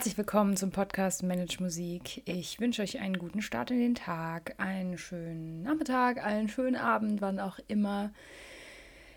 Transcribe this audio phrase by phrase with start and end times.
[0.00, 2.22] Herzlich willkommen zum Podcast Manage Musik.
[2.24, 7.20] Ich wünsche euch einen guten Start in den Tag, einen schönen Nachmittag, einen schönen Abend,
[7.20, 8.10] wann auch immer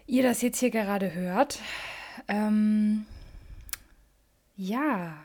[0.08, 1.60] ihr das jetzt hier gerade hört.
[2.28, 3.06] Ähm,
[4.58, 5.16] ja,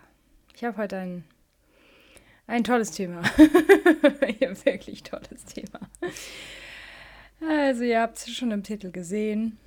[0.55, 1.25] ich habe heute ein,
[2.47, 3.23] ein tolles Thema.
[4.21, 5.81] ein wirklich tolles Thema.
[7.41, 9.59] Also, ihr habt es schon im Titel gesehen.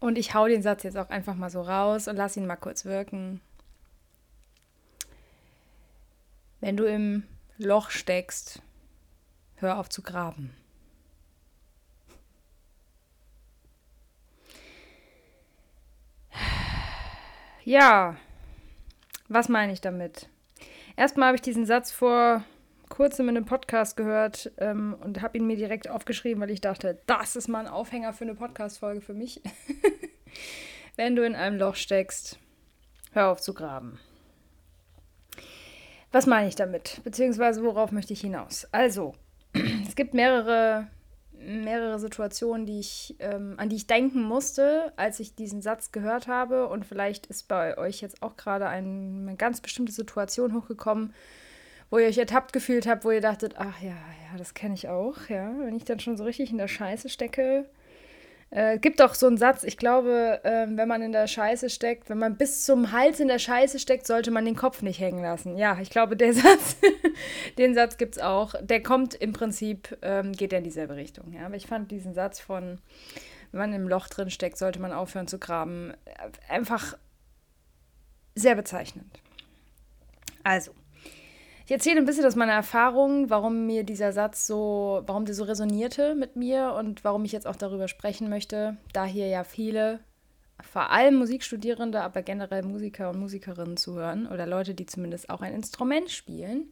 [0.00, 2.56] Und ich hau den Satz jetzt auch einfach mal so raus und lass ihn mal
[2.56, 3.40] kurz wirken.
[6.60, 7.22] Wenn du im
[7.56, 8.60] Loch steckst,
[9.56, 10.54] hör auf zu graben.
[17.64, 18.16] Ja,
[19.28, 20.28] was meine ich damit?
[20.96, 22.44] Erstmal habe ich diesen Satz vor
[22.88, 27.00] kurzem in einem Podcast gehört ähm, und habe ihn mir direkt aufgeschrieben, weil ich dachte,
[27.06, 29.40] das ist mal ein Aufhänger für eine Podcast-Folge für mich.
[30.96, 32.38] Wenn du in einem Loch steckst,
[33.12, 34.00] hör auf zu graben.
[36.12, 37.00] Was meine ich damit?
[37.04, 38.66] Beziehungsweise worauf möchte ich hinaus?
[38.72, 39.14] Also,
[39.88, 40.88] es gibt mehrere,
[41.32, 46.26] mehrere Situationen, die ich, ähm, an die ich denken musste, als ich diesen Satz gehört
[46.26, 46.68] habe.
[46.68, 51.14] Und vielleicht ist bei euch jetzt auch gerade ein, eine ganz bestimmte Situation hochgekommen,
[51.90, 54.88] wo ihr euch ertappt gefühlt habt, wo ihr dachtet, ach ja, ja, das kenne ich
[54.88, 55.52] auch, ja.
[55.60, 57.66] Wenn ich dann schon so richtig in der Scheiße stecke,
[58.50, 62.10] äh, gibt doch so einen Satz, ich glaube, äh, wenn man in der Scheiße steckt,
[62.10, 65.22] wenn man bis zum Hals in der Scheiße steckt, sollte man den Kopf nicht hängen
[65.22, 65.56] lassen.
[65.56, 66.76] Ja, ich glaube, der Satz,
[67.58, 68.54] den Satz gibt es auch.
[68.60, 71.32] Der kommt im Prinzip, ähm, geht in dieselbe Richtung.
[71.32, 71.46] Ja?
[71.46, 72.78] Aber ich fand diesen Satz von,
[73.52, 76.96] wenn man im Loch drin steckt, sollte man aufhören zu graben, äh, einfach
[78.34, 79.20] sehr bezeichnend.
[80.42, 80.72] Also,
[81.70, 85.44] ich erzähle ein bisschen aus meiner Erfahrung, warum mir dieser Satz so, warum der so
[85.44, 90.00] resonierte mit mir und warum ich jetzt auch darüber sprechen möchte, da hier ja viele,
[90.60, 95.54] vor allem Musikstudierende, aber generell Musiker und Musikerinnen zuhören oder Leute, die zumindest auch ein
[95.54, 96.64] Instrument spielen.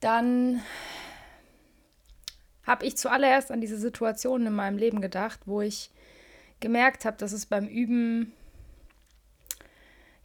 [0.00, 0.60] Dann
[2.64, 5.90] habe ich zuallererst an diese Situation in meinem Leben gedacht, wo ich
[6.60, 8.34] gemerkt habe, dass es beim Üben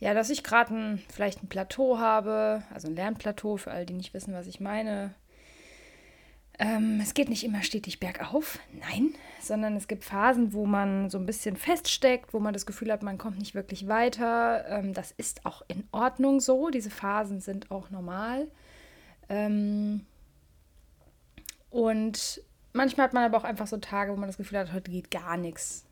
[0.05, 3.95] ja, dass ich gerade ein, vielleicht ein Plateau habe, also ein Lernplateau für all die
[3.95, 5.15] nicht wissen, was ich meine.
[6.59, 11.17] Ähm, es geht nicht immer stetig bergauf, nein, sondern es gibt Phasen, wo man so
[11.17, 14.67] ein bisschen feststeckt, wo man das Gefühl hat, man kommt nicht wirklich weiter.
[14.67, 18.47] Ähm, das ist auch in Ordnung so, diese Phasen sind auch normal.
[19.27, 20.05] Ähm,
[21.71, 24.91] und manchmal hat man aber auch einfach so Tage, wo man das Gefühl hat, heute
[24.91, 25.83] geht gar nichts.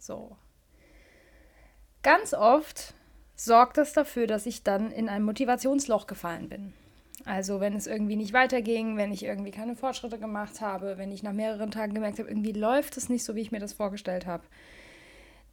[0.00, 0.36] So.
[2.02, 2.94] Ganz oft
[3.44, 6.74] sorgt das dafür, dass ich dann in ein Motivationsloch gefallen bin.
[7.24, 11.22] Also wenn es irgendwie nicht weiterging, wenn ich irgendwie keine Fortschritte gemacht habe, wenn ich
[11.22, 14.26] nach mehreren Tagen gemerkt habe, irgendwie läuft es nicht so, wie ich mir das vorgestellt
[14.26, 14.42] habe,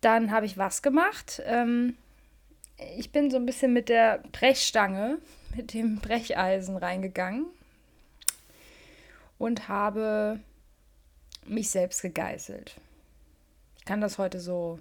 [0.02, 1.42] dann habe ich was gemacht.
[1.46, 1.96] Ähm,
[2.98, 5.20] ich bin so ein bisschen mit der Brechstange,
[5.56, 7.46] mit dem Brecheisen reingegangen
[9.38, 10.42] und habe
[11.46, 12.76] mich selbst gegeißelt.
[13.78, 14.80] Ich kann das heute so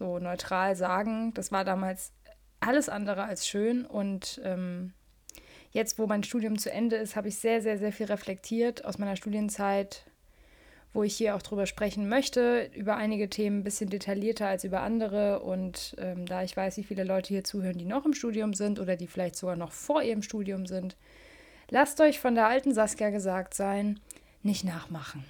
[0.00, 1.32] so neutral sagen.
[1.34, 2.12] Das war damals
[2.58, 4.92] alles andere als schön und ähm,
[5.72, 8.98] jetzt, wo mein Studium zu Ende ist, habe ich sehr, sehr, sehr viel reflektiert aus
[8.98, 10.04] meiner Studienzeit,
[10.92, 14.80] wo ich hier auch drüber sprechen möchte, über einige Themen ein bisschen detaillierter als über
[14.80, 15.40] andere.
[15.40, 18.80] Und ähm, da ich weiß, wie viele Leute hier zuhören, die noch im Studium sind
[18.80, 20.96] oder die vielleicht sogar noch vor ihrem Studium sind,
[21.68, 24.00] lasst euch von der alten Saskia gesagt sein,
[24.42, 25.24] nicht nachmachen.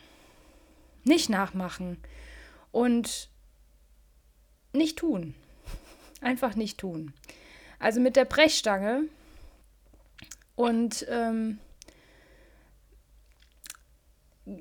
[1.05, 1.99] Nicht nachmachen.
[2.73, 3.31] Und
[4.73, 5.35] nicht tun.
[6.21, 7.13] Einfach nicht tun.
[7.79, 9.05] Also mit der Brechstange
[10.55, 11.59] und ähm,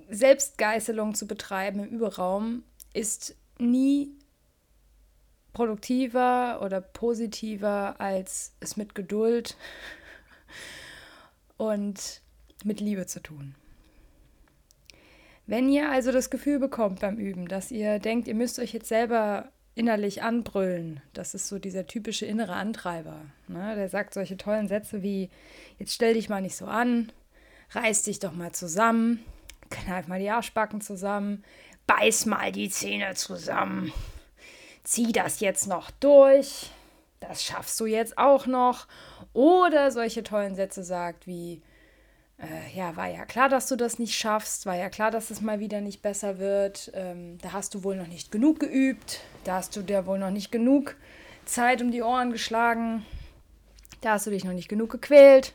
[0.10, 4.12] Selbstgeißelung zu betreiben im Überraum ist nie
[5.54, 9.58] produktiver oder positiver, als es mit Geduld
[11.58, 12.22] und
[12.64, 13.56] mit Liebe zu tun.
[15.48, 18.88] Wenn ihr also das Gefühl bekommt beim Üben, dass ihr denkt, ihr müsst euch jetzt
[18.88, 21.02] selber innerlich anbrüllen.
[21.14, 23.22] Das ist so dieser typische innere Antreiber.
[23.48, 23.76] Ne?
[23.76, 25.30] Der sagt solche tollen Sätze wie,
[25.80, 27.14] jetzt stell dich mal nicht so an,
[27.72, 29.24] reiß dich doch mal zusammen,
[29.70, 31.46] kneif mal die Arschbacken zusammen,
[31.88, 33.94] beiß mal die Zähne zusammen,
[34.84, 36.72] zieh das jetzt noch durch,
[37.22, 38.86] das schaffst du jetzt auch noch.
[39.34, 41.62] Oder solche tollen Sätze sagt wie,
[42.42, 45.42] äh, ja, war ja klar, dass du das nicht schaffst, war ja klar, dass es
[45.42, 46.92] mal wieder nicht besser wird.
[46.94, 50.32] Ähm, da hast du wohl noch nicht genug geübt, da hast du dir wohl noch
[50.32, 50.96] nicht genug
[51.46, 53.06] Zeit um die Ohren geschlagen,
[54.02, 55.54] da hast du dich noch nicht genug gequält.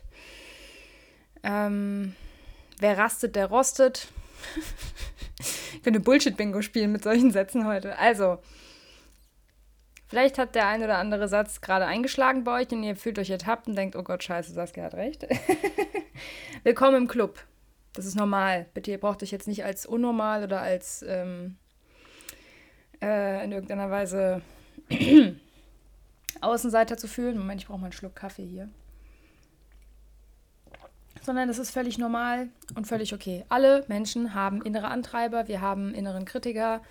[1.43, 2.15] Ähm,
[2.79, 4.09] wer rastet, der rostet.
[5.39, 7.99] ich könnte Bullshit-Bingo spielen mit solchen Sätzen heute.
[7.99, 8.39] Also,
[10.07, 13.31] Vielleicht hat der ein oder andere Satz gerade eingeschlagen bei euch und ihr fühlt euch
[13.31, 15.27] ertappt und denkt, oh Gott, scheiße, Saskia hat recht.
[16.63, 17.41] Willkommen im Club.
[17.95, 18.67] Das ist normal.
[18.75, 21.57] Bitte, ihr braucht euch jetzt nicht als unnormal oder als ähm,
[23.01, 24.43] äh, in irgendeiner Weise
[26.41, 27.39] Außenseiter zu fühlen.
[27.39, 28.69] Moment, ich brauche mal einen Schluck Kaffee hier.
[31.23, 33.45] Sondern das ist völlig normal und völlig okay.
[33.49, 36.83] Alle Menschen haben innere Antreiber, wir haben inneren Kritiker,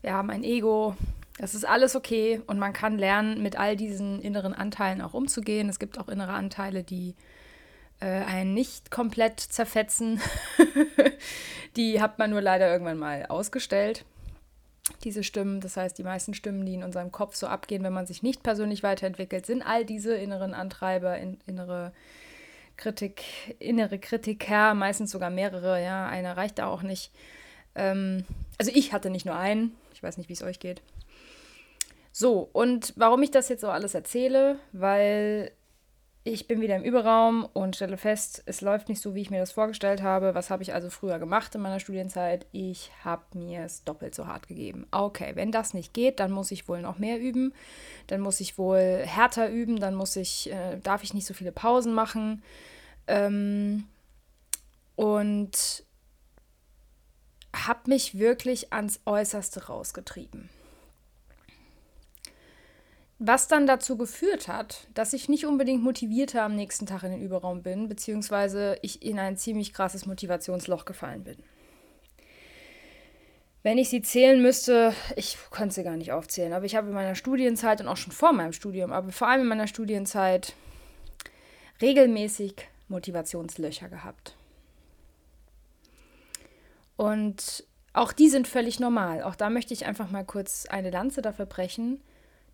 [0.00, 0.96] wir haben ein Ego.
[1.38, 5.68] Das ist alles okay und man kann lernen, mit all diesen inneren Anteilen auch umzugehen.
[5.68, 7.14] Es gibt auch innere Anteile, die
[8.00, 10.20] äh, einen nicht komplett zerfetzen.
[11.76, 14.04] die hat man nur leider irgendwann mal ausgestellt
[15.02, 18.06] diese Stimmen, das heißt die meisten Stimmen, die in unserem Kopf so abgehen, wenn man
[18.06, 21.92] sich nicht persönlich weiterentwickelt, sind all diese inneren Antreiber, in, innere
[22.76, 23.22] Kritik,
[23.58, 27.10] innere Kritiker, meistens sogar mehrere, ja, einer reicht da auch nicht.
[27.74, 28.24] Ähm,
[28.58, 30.82] also ich hatte nicht nur einen, ich weiß nicht, wie es euch geht.
[32.18, 35.52] So, und warum ich das jetzt so alles erzähle, weil
[36.24, 39.40] ich bin wieder im Überraum und stelle fest, es läuft nicht so, wie ich mir
[39.40, 40.34] das vorgestellt habe.
[40.34, 42.46] Was habe ich also früher gemacht in meiner Studienzeit?
[42.52, 44.86] Ich habe mir es doppelt so hart gegeben.
[44.92, 47.52] Okay, wenn das nicht geht, dann muss ich wohl noch mehr üben.
[48.06, 49.78] Dann muss ich wohl härter üben.
[49.78, 52.42] Dann muss ich, äh, darf ich nicht so viele Pausen machen.
[53.08, 53.84] Ähm,
[54.94, 55.84] und
[57.54, 60.48] habe mich wirklich ans Äußerste rausgetrieben.
[63.18, 67.22] Was dann dazu geführt hat, dass ich nicht unbedingt motivierter am nächsten Tag in den
[67.22, 71.36] Überraum bin, beziehungsweise ich in ein ziemlich krasses Motivationsloch gefallen bin.
[73.62, 76.94] Wenn ich sie zählen müsste, ich könnte sie gar nicht aufzählen, aber ich habe in
[76.94, 80.52] meiner Studienzeit und auch schon vor meinem Studium, aber vor allem in meiner Studienzeit
[81.80, 84.36] regelmäßig Motivationslöcher gehabt.
[86.96, 89.22] Und auch die sind völlig normal.
[89.22, 92.00] Auch da möchte ich einfach mal kurz eine Lanze dafür brechen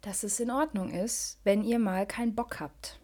[0.03, 2.99] dass es in Ordnung ist, wenn ihr mal keinen Bock habt.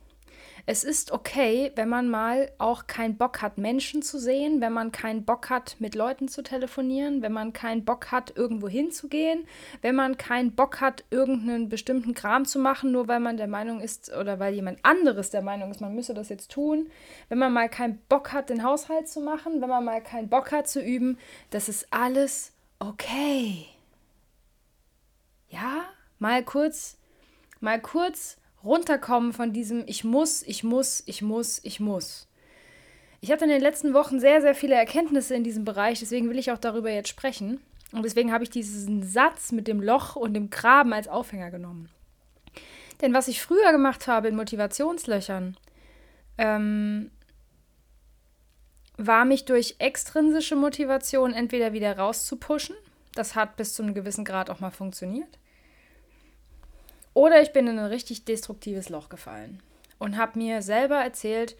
[0.70, 4.92] Es ist okay, wenn man mal auch keinen Bock hat, Menschen zu sehen, wenn man
[4.92, 9.46] keinen Bock hat, mit Leuten zu telefonieren, wenn man keinen Bock hat, irgendwo hinzugehen,
[9.80, 13.80] wenn man keinen Bock hat, irgendeinen bestimmten Kram zu machen, nur weil man der Meinung
[13.80, 16.90] ist oder weil jemand anderes der Meinung ist, man müsse das jetzt tun,
[17.30, 20.52] wenn man mal keinen Bock hat, den Haushalt zu machen, wenn man mal keinen Bock
[20.52, 21.16] hat zu üben,
[21.48, 23.64] das ist alles okay.
[25.48, 25.84] Ja?
[26.18, 26.96] Mal kurz,
[27.60, 32.28] mal kurz runterkommen von diesem Ich muss, ich muss, ich muss, ich muss.
[33.20, 36.38] Ich hatte in den letzten Wochen sehr, sehr viele Erkenntnisse in diesem Bereich, deswegen will
[36.38, 37.60] ich auch darüber jetzt sprechen.
[37.92, 41.88] Und deswegen habe ich diesen Satz mit dem Loch und dem Graben als Aufhänger genommen.
[43.00, 45.56] Denn was ich früher gemacht habe in Motivationslöchern,
[46.36, 47.10] ähm,
[48.96, 52.76] war mich durch extrinsische Motivation entweder wieder rauszupushen.
[53.14, 55.38] Das hat bis zu einem gewissen Grad auch mal funktioniert.
[57.18, 59.60] Oder ich bin in ein richtig destruktives Loch gefallen
[59.98, 61.56] und habe mir selber erzählt,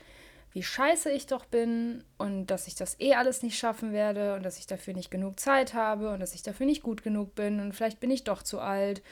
[0.53, 4.45] wie scheiße ich doch bin und dass ich das eh alles nicht schaffen werde und
[4.45, 7.59] dass ich dafür nicht genug Zeit habe und dass ich dafür nicht gut genug bin
[7.59, 9.03] und vielleicht bin ich doch zu alt.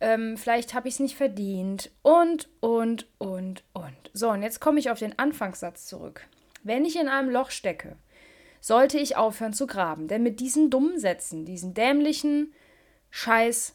[0.00, 4.10] Ähm, vielleicht habe ich es nicht verdient und, und, und, und.
[4.14, 6.26] So, und jetzt komme ich auf den Anfangssatz zurück.
[6.62, 7.96] Wenn ich in einem Loch stecke,
[8.62, 10.08] sollte ich aufhören zu graben.
[10.08, 12.54] Denn mit diesen dummen Sätzen, diesen dämlichen
[13.10, 13.74] Scheiß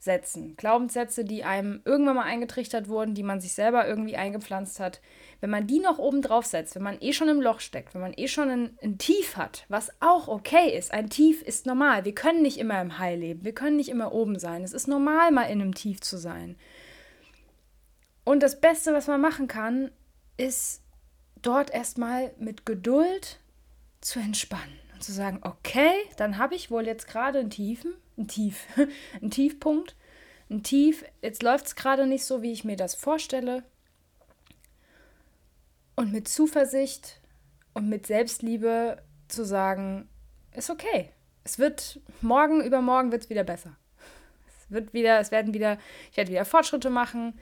[0.00, 0.56] Sätzen.
[0.56, 5.00] Glaubenssätze, die einem irgendwann mal eingetrichtert wurden, die man sich selber irgendwie eingepflanzt hat.
[5.40, 8.00] Wenn man die noch oben drauf setzt, wenn man eh schon im Loch steckt, wenn
[8.00, 10.92] man eh schon ein, ein Tief hat, was auch okay ist.
[10.92, 12.04] Ein Tief ist normal.
[12.04, 13.44] Wir können nicht immer im High leben.
[13.44, 14.62] Wir können nicht immer oben sein.
[14.62, 16.56] Es ist normal, mal in einem Tief zu sein.
[18.22, 19.90] Und das Beste, was man machen kann,
[20.36, 20.82] ist
[21.42, 23.40] dort erstmal mit Geduld
[24.00, 28.28] zu entspannen und zu sagen, okay, dann habe ich wohl jetzt gerade einen Tiefen, ein
[28.28, 28.66] Tief,
[29.22, 29.96] ein Tiefpunkt,
[30.50, 31.04] ein Tief.
[31.22, 33.62] Jetzt läuft es gerade nicht so, wie ich mir das vorstelle.
[35.96, 37.20] Und mit Zuversicht
[37.74, 40.08] und mit Selbstliebe zu sagen,
[40.52, 41.10] ist okay.
[41.44, 43.76] Es wird morgen, übermorgen wird es wieder besser.
[44.46, 45.78] Es wird wieder, es werden wieder,
[46.10, 47.38] ich werde wieder Fortschritte machen.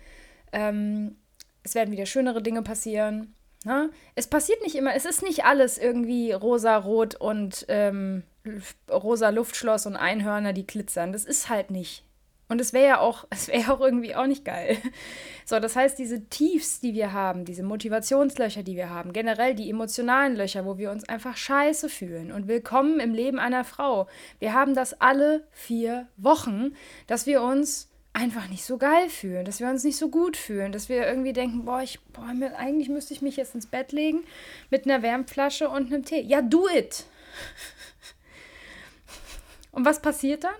[0.52, 1.16] Ähm,
[1.62, 3.34] es werden wieder schönere Dinge passieren.
[3.64, 3.90] Ne?
[4.14, 8.22] Es passiert nicht immer, es ist nicht alles irgendwie rosa-rot und ähm,
[8.90, 11.12] rosa Luftschloss und Einhörner, die glitzern.
[11.12, 12.04] Das ist halt nicht.
[12.48, 14.78] Und es wäre ja auch, es wäre auch irgendwie auch nicht geil.
[15.44, 19.70] So, das heißt, diese Tiefs, die wir haben, diese Motivationslöcher, die wir haben, generell die
[19.70, 24.08] emotionalen Löcher, wo wir uns einfach scheiße fühlen und willkommen im Leben einer Frau.
[24.38, 26.74] Wir haben das alle vier Wochen,
[27.06, 30.72] dass wir uns einfach nicht so geil fühlen, dass wir uns nicht so gut fühlen,
[30.72, 32.24] dass wir irgendwie denken, boah, ich, boah,
[32.56, 34.24] eigentlich müsste ich mich jetzt ins Bett legen
[34.70, 36.22] mit einer Wärmflasche und einem Tee.
[36.22, 37.04] Ja, do it!
[39.76, 40.54] Und was passiert dann?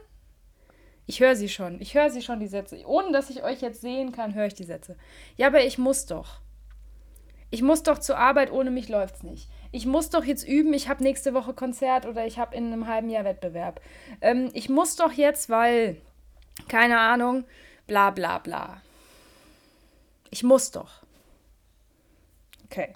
[1.07, 1.81] Ich höre sie schon.
[1.81, 2.85] Ich höre sie schon, die Sätze.
[2.85, 4.95] Ohne dass ich euch jetzt sehen kann, höre ich die Sätze.
[5.39, 6.41] Ja, aber ich muss doch.
[7.49, 9.49] Ich muss doch zur Arbeit, ohne mich läuft's nicht.
[9.73, 12.89] Ich muss doch jetzt üben, ich habe nächste Woche Konzert oder ich habe in einem
[12.89, 13.81] halben Jahr Wettbewerb.
[14.21, 15.97] Ähm, ich muss doch jetzt, weil,
[16.69, 17.45] keine Ahnung,
[17.87, 18.83] bla bla bla.
[20.29, 20.91] Ich muss doch.
[22.67, 22.93] Okay.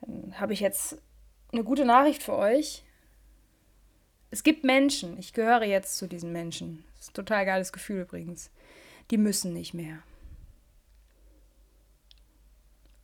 [0.00, 1.00] Dann habe ich jetzt
[1.52, 2.82] eine gute Nachricht für euch.
[4.30, 6.84] Es gibt Menschen, ich gehöre jetzt zu diesen Menschen.
[6.94, 8.50] Das ist ein total geiles Gefühl übrigens.
[9.10, 10.02] Die müssen nicht mehr.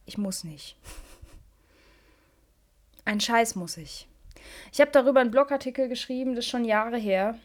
[0.04, 0.76] Ich muss nicht.
[3.04, 4.08] Ein Scheiß muss ich.
[4.72, 7.38] Ich habe darüber einen Blogartikel geschrieben, das ist schon Jahre her.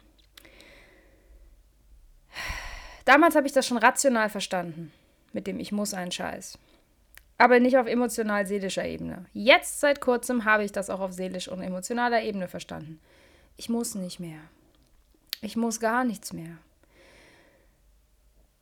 [3.06, 4.92] Damals habe ich das schon rational verstanden,
[5.34, 6.58] mit dem Ich muss einen Scheiß.
[7.38, 9.26] Aber nicht auf emotional-seelischer Ebene.
[9.34, 13.00] Jetzt seit kurzem habe ich das auch auf seelisch und emotionaler Ebene verstanden.
[13.58, 14.40] Ich muss nicht mehr.
[15.42, 16.58] Ich muss gar nichts mehr.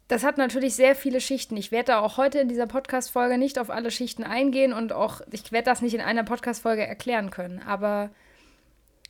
[0.08, 1.58] Das hat natürlich sehr viele Schichten.
[1.58, 5.22] Ich werde da auch heute in dieser Podcast-Folge nicht auf alle Schichten eingehen und auch,
[5.32, 7.60] ich werde das nicht in einer Podcast-Folge erklären können.
[7.60, 8.12] Aber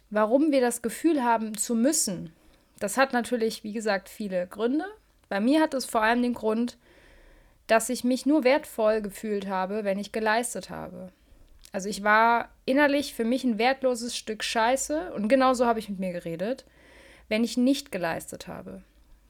[0.09, 2.33] warum wir das Gefühl haben zu müssen,
[2.79, 4.85] das hat natürlich, wie gesagt, viele Gründe.
[5.27, 6.77] Bei mir hat es vor allem den Grund,
[7.67, 11.11] dass ich mich nur wertvoll gefühlt habe, wenn ich geleistet habe.
[11.75, 15.99] Also ich war innerlich für mich ein wertloses Stück Scheiße und genauso habe ich mit
[15.99, 16.65] mir geredet,
[17.27, 18.81] wenn ich nicht geleistet habe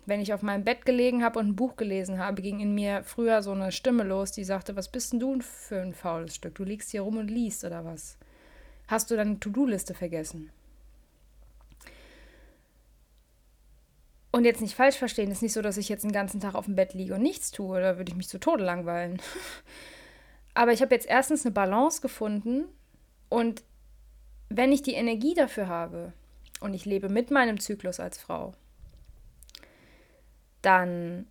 [0.05, 3.03] wenn ich auf meinem Bett gelegen habe und ein Buch gelesen habe, ging in mir
[3.03, 6.55] früher so eine Stimme los, die sagte, was bist denn du für ein faules Stück?
[6.55, 8.17] Du liegst hier rum und liest oder was?
[8.87, 10.51] Hast du deine To-Do-Liste vergessen?
[14.31, 16.65] Und jetzt nicht falsch verstehen, ist nicht so, dass ich jetzt den ganzen Tag auf
[16.65, 19.19] dem Bett liege und nichts tue, da würde ich mich zu Tode langweilen.
[20.55, 22.65] Aber ich habe jetzt erstens eine Balance gefunden
[23.29, 23.63] und
[24.49, 26.13] wenn ich die Energie dafür habe
[26.61, 28.53] und ich lebe mit meinem Zyklus als Frau,
[30.61, 31.27] dann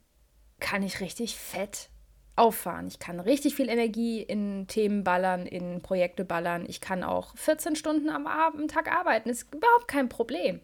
[0.60, 1.88] kann ich richtig fett
[2.36, 2.86] auffahren.
[2.86, 6.66] Ich kann richtig viel Energie in Themen ballern, in Projekte ballern.
[6.68, 8.26] Ich kann auch 14 Stunden am,
[8.68, 9.30] Tag arbeiten.
[9.30, 10.60] Ist überhaupt kein Problem.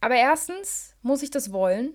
[0.00, 1.94] Aber erstens muss ich das wollen.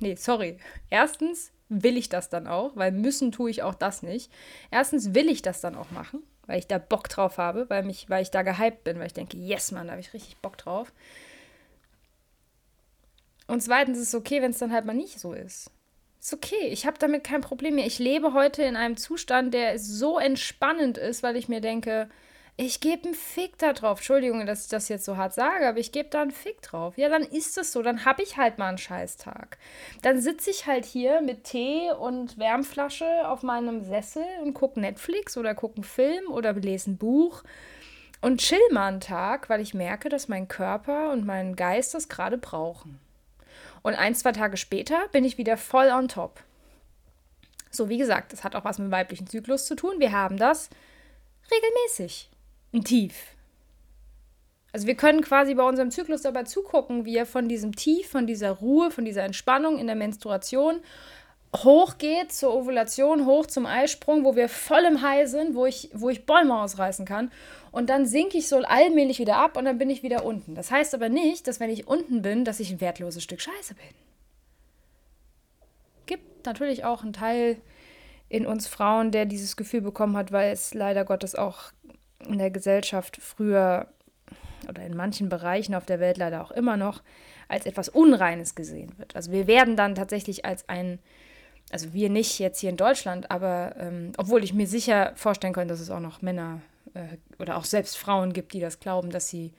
[0.00, 0.58] Nee, sorry.
[0.90, 4.30] Erstens will ich das dann auch, weil müssen tue ich auch das nicht.
[4.70, 8.10] Erstens will ich das dann auch machen, weil ich da Bock drauf habe, weil, mich,
[8.10, 10.58] weil ich da gehypt bin, weil ich denke, yes, Mann, da habe ich richtig Bock
[10.58, 10.92] drauf.
[13.46, 15.70] Und zweitens ist es okay, wenn es dann halt mal nicht so ist.
[16.20, 17.86] Ist okay, ich habe damit kein Problem mehr.
[17.86, 22.08] Ich lebe heute in einem Zustand, der so entspannend ist, weil ich mir denke,
[22.56, 23.98] ich gebe einen Fick da drauf.
[23.98, 26.98] Entschuldigung, dass ich das jetzt so hart sage, aber ich gebe da einen Fick drauf.
[26.98, 27.82] Ja, dann ist es so.
[27.82, 29.58] Dann habe ich halt mal einen Scheißtag.
[30.02, 35.36] Dann sitze ich halt hier mit Tee und Wärmflasche auf meinem Sessel und gucke Netflix
[35.36, 37.42] oder gucke einen Film oder lese ein Buch
[38.20, 42.08] und chill mal einen Tag, weil ich merke, dass mein Körper und mein Geist das
[42.08, 43.00] gerade brauchen.
[43.82, 46.40] Und ein, zwei Tage später bin ich wieder voll on top.
[47.70, 49.94] So, wie gesagt, das hat auch was mit dem weiblichen Zyklus zu tun.
[49.98, 50.70] Wir haben das
[51.50, 52.31] regelmäßig.
[52.72, 53.14] Ein Tief.
[54.72, 58.26] Also wir können quasi bei unserem Zyklus dabei zugucken, wie er von diesem Tief, von
[58.26, 60.80] dieser Ruhe, von dieser Entspannung in der Menstruation
[61.54, 66.08] hochgeht zur Ovulation, hoch zum Eisprung, wo wir voll im High sind, wo ich, wo
[66.08, 67.30] ich Bäume ausreißen kann.
[67.70, 70.54] Und dann sinke ich so allmählich wieder ab und dann bin ich wieder unten.
[70.54, 73.74] Das heißt aber nicht, dass wenn ich unten bin, dass ich ein wertloses Stück Scheiße
[73.74, 73.84] bin.
[76.06, 77.58] Gibt natürlich auch einen Teil
[78.30, 81.72] in uns Frauen, der dieses Gefühl bekommen hat, weil es leider Gottes auch
[82.26, 83.88] in der Gesellschaft früher
[84.68, 87.02] oder in manchen Bereichen auf der Welt leider auch immer noch
[87.48, 89.16] als etwas Unreines gesehen wird.
[89.16, 90.98] Also wir werden dann tatsächlich als ein
[91.72, 95.72] also wir nicht jetzt hier in Deutschland, aber ähm, obwohl ich mir sicher vorstellen könnte,
[95.72, 96.60] dass es auch noch Männer
[96.92, 99.52] äh, oder auch selbst Frauen gibt, die das glauben, dass sie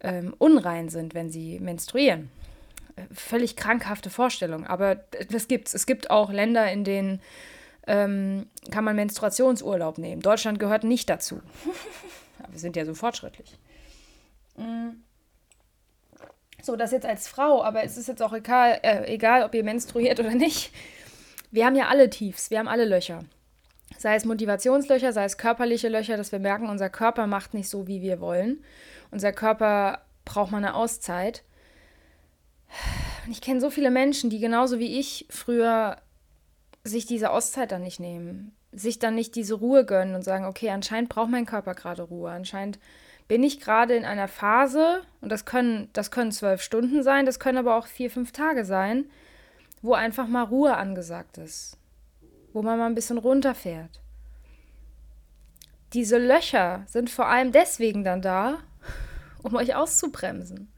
[0.00, 2.30] ähm, unrein sind, wenn sie menstruieren.
[2.96, 4.96] Äh, völlig krankhafte Vorstellung, aber
[5.30, 5.72] das gibt's.
[5.72, 7.20] Es gibt auch Länder, in denen
[7.86, 10.22] ähm, kann man Menstruationsurlaub nehmen.
[10.22, 11.40] Deutschland gehört nicht dazu.
[12.38, 13.58] aber wir sind ja so fortschrittlich.
[14.56, 15.02] Mhm.
[16.62, 19.62] So, das jetzt als Frau, aber es ist jetzt auch egal, äh, egal, ob ihr
[19.62, 20.72] menstruiert oder nicht
[21.50, 23.24] wir haben ja alle Tiefs, wir haben alle Löcher.
[23.96, 27.86] Sei es Motivationslöcher, sei es körperliche Löcher, dass wir merken, unser Körper macht nicht so,
[27.86, 28.62] wie wir wollen.
[29.10, 31.44] Unser Körper braucht mal eine Auszeit.
[33.30, 35.96] Ich kenne so viele Menschen, die genauso wie ich früher
[36.86, 40.70] sich diese Auszeit dann nicht nehmen, sich dann nicht diese Ruhe gönnen und sagen, okay,
[40.70, 42.78] anscheinend braucht mein Körper gerade Ruhe, anscheinend
[43.28, 47.40] bin ich gerade in einer Phase, und das können, das können zwölf Stunden sein, das
[47.40, 49.06] können aber auch vier, fünf Tage sein,
[49.82, 51.76] wo einfach mal Ruhe angesagt ist,
[52.52, 54.00] wo man mal ein bisschen runterfährt.
[55.92, 58.58] Diese Löcher sind vor allem deswegen dann da,
[59.42, 60.70] um euch auszubremsen.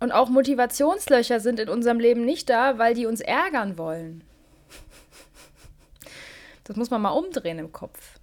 [0.00, 4.24] Und auch Motivationslöcher sind in unserem Leben nicht da, weil die uns ärgern wollen.
[6.64, 8.18] Das muss man mal umdrehen im Kopf.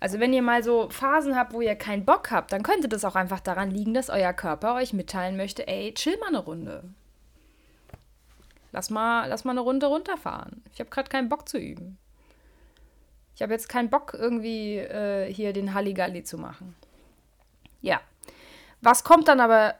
[0.00, 3.04] Also wenn ihr mal so Phasen habt, wo ihr keinen Bock habt, dann könnte das
[3.04, 6.84] auch einfach daran liegen, dass euer Körper euch mitteilen möchte, ey, chill mal eine Runde.
[8.72, 10.62] Lass mal, lass mal eine Runde runterfahren.
[10.72, 11.98] Ich habe gerade keinen Bock zu üben.
[13.34, 16.74] Ich habe jetzt keinen Bock, irgendwie äh, hier den Halligalli zu machen.
[17.80, 18.00] Ja.
[18.80, 19.74] Was kommt dann aber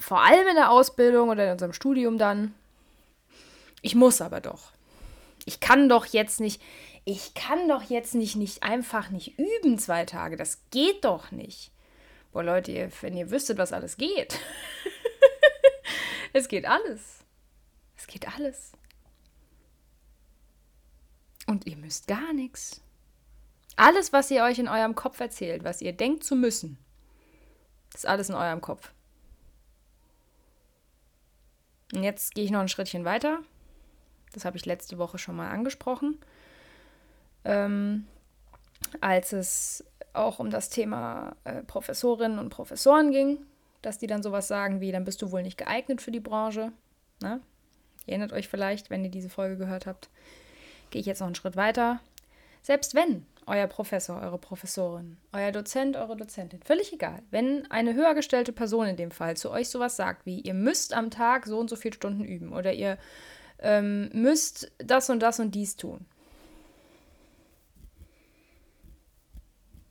[0.00, 2.54] vor allem in der Ausbildung oder in unserem Studium dann.
[3.82, 4.72] Ich muss aber doch.
[5.44, 6.60] Ich kann doch jetzt nicht,
[7.10, 10.36] ich kann doch jetzt nicht, nicht einfach nicht üben zwei Tage.
[10.36, 11.72] Das geht doch nicht.
[12.32, 14.38] Boah, Leute, wenn ihr wüsstet, was alles geht.
[16.32, 17.24] es geht alles.
[17.96, 18.72] Es geht alles.
[21.46, 22.80] Und ihr müsst gar nichts.
[23.74, 26.78] Alles, was ihr euch in eurem Kopf erzählt, was ihr denkt zu müssen,
[27.92, 28.92] ist alles in eurem Kopf.
[31.92, 33.40] Und jetzt gehe ich noch ein Schrittchen weiter.
[34.32, 36.20] Das habe ich letzte Woche schon mal angesprochen.
[37.44, 38.06] Ähm,
[39.00, 43.38] als es auch um das Thema äh, Professorinnen und Professoren ging,
[43.82, 46.72] dass die dann sowas sagen wie, dann bist du wohl nicht geeignet für die Branche.
[47.22, 47.40] Ne?
[48.06, 50.10] Ihr erinnert euch vielleicht, wenn ihr diese Folge gehört habt,
[50.90, 52.00] gehe ich jetzt noch einen Schritt weiter.
[52.62, 57.22] Selbst wenn euer Professor, eure Professorin, euer Dozent, eure Dozentin, völlig egal.
[57.30, 60.92] Wenn eine höher gestellte Person in dem Fall zu euch sowas sagt wie, ihr müsst
[60.94, 62.98] am Tag so und so viele Stunden üben oder ihr
[63.58, 66.06] ähm, müsst das und das und dies tun.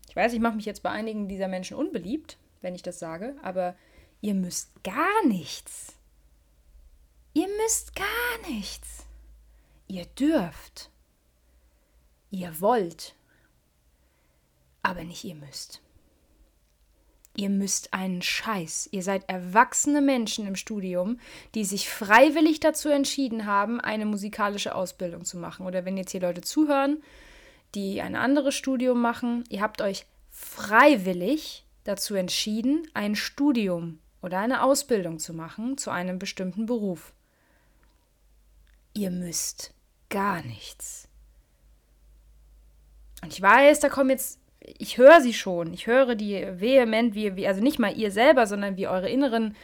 [0.10, 3.36] Ich weiß, ich mache mich jetzt bei einigen dieser Menschen unbeliebt, wenn ich das sage,
[3.42, 3.76] aber
[4.22, 5.96] ihr müsst gar nichts.
[7.34, 9.06] Ihr müsst gar nichts.
[9.88, 10.90] Ihr dürft.
[12.32, 13.16] Ihr wollt
[14.82, 15.82] aber nicht ihr müsst.
[17.36, 18.90] Ihr müsst einen Scheiß.
[18.92, 21.20] Ihr seid erwachsene Menschen im Studium,
[21.56, 25.66] die sich freiwillig dazu entschieden haben, eine musikalische Ausbildung zu machen.
[25.66, 27.04] Oder wenn jetzt hier Leute zuhören,
[27.76, 34.64] die ein anderes Studium machen, ihr habt euch freiwillig dazu entschieden, ein Studium oder eine
[34.64, 37.14] Ausbildung zu machen zu einem bestimmten Beruf.
[38.94, 39.74] Ihr müsst
[40.10, 41.08] gar nichts.
[43.22, 44.40] Und ich weiß, da kommen jetzt
[44.78, 45.74] ich höre sie schon.
[45.74, 49.56] Ich höre die vehement, wie, wie, also nicht mal ihr selber, sondern wie eure inneren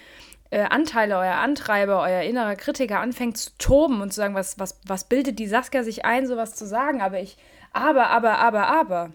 [0.50, 4.80] äh, Anteile, euer Antreiber, euer innerer Kritiker anfängt zu toben und zu sagen, was, was,
[4.86, 7.02] was bildet die Saskia sich ein, sowas zu sagen.
[7.02, 7.38] Aber ich,
[7.76, 9.12] aber, aber, aber, aber.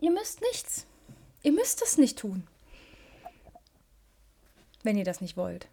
[0.00, 0.86] Ihr müsst nichts.
[1.42, 2.46] Ihr müsst es nicht tun.
[4.82, 5.68] Wenn ihr das nicht wollt.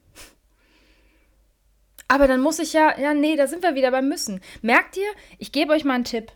[2.10, 4.42] Aber dann muss ich ja, ja, nee, da sind wir wieder beim Müssen.
[4.62, 6.30] Merkt ihr, ich gebe euch mal einen Tipp.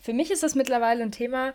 [0.00, 1.54] Für mich ist das mittlerweile ein Thema,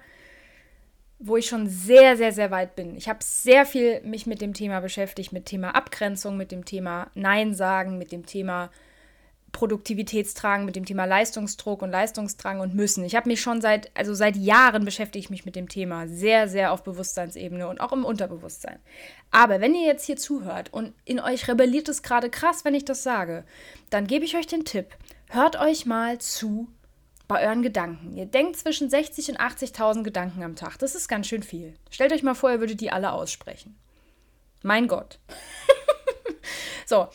[1.19, 2.95] wo ich schon sehr, sehr, sehr weit bin.
[2.95, 7.11] Ich habe sehr viel mich mit dem Thema beschäftigt, mit Thema Abgrenzung, mit dem Thema
[7.15, 8.71] Nein sagen, mit dem Thema
[9.57, 13.03] Produktivitätstragen, mit dem Thema Leistungsdruck und Leistungsdrang und Müssen.
[13.03, 16.47] Ich habe mich schon seit, also seit Jahren beschäftige ich mich mit dem Thema, sehr,
[16.47, 18.77] sehr auf Bewusstseinsebene und auch im Unterbewusstsein.
[19.31, 22.85] Aber wenn ihr jetzt hier zuhört und in euch rebelliert es gerade krass, wenn ich
[22.85, 23.45] das sage,
[23.89, 24.95] dann gebe ich euch den Tipp,
[25.29, 26.67] hört euch mal zu
[27.27, 28.15] bei euren Gedanken.
[28.15, 30.77] Ihr denkt zwischen 60 und 80.000 Gedanken am Tag.
[30.77, 31.73] Das ist ganz schön viel.
[31.89, 33.75] Stellt euch mal vor, ihr würdet die alle aussprechen.
[34.61, 35.17] Mein Gott.
[36.85, 37.07] so,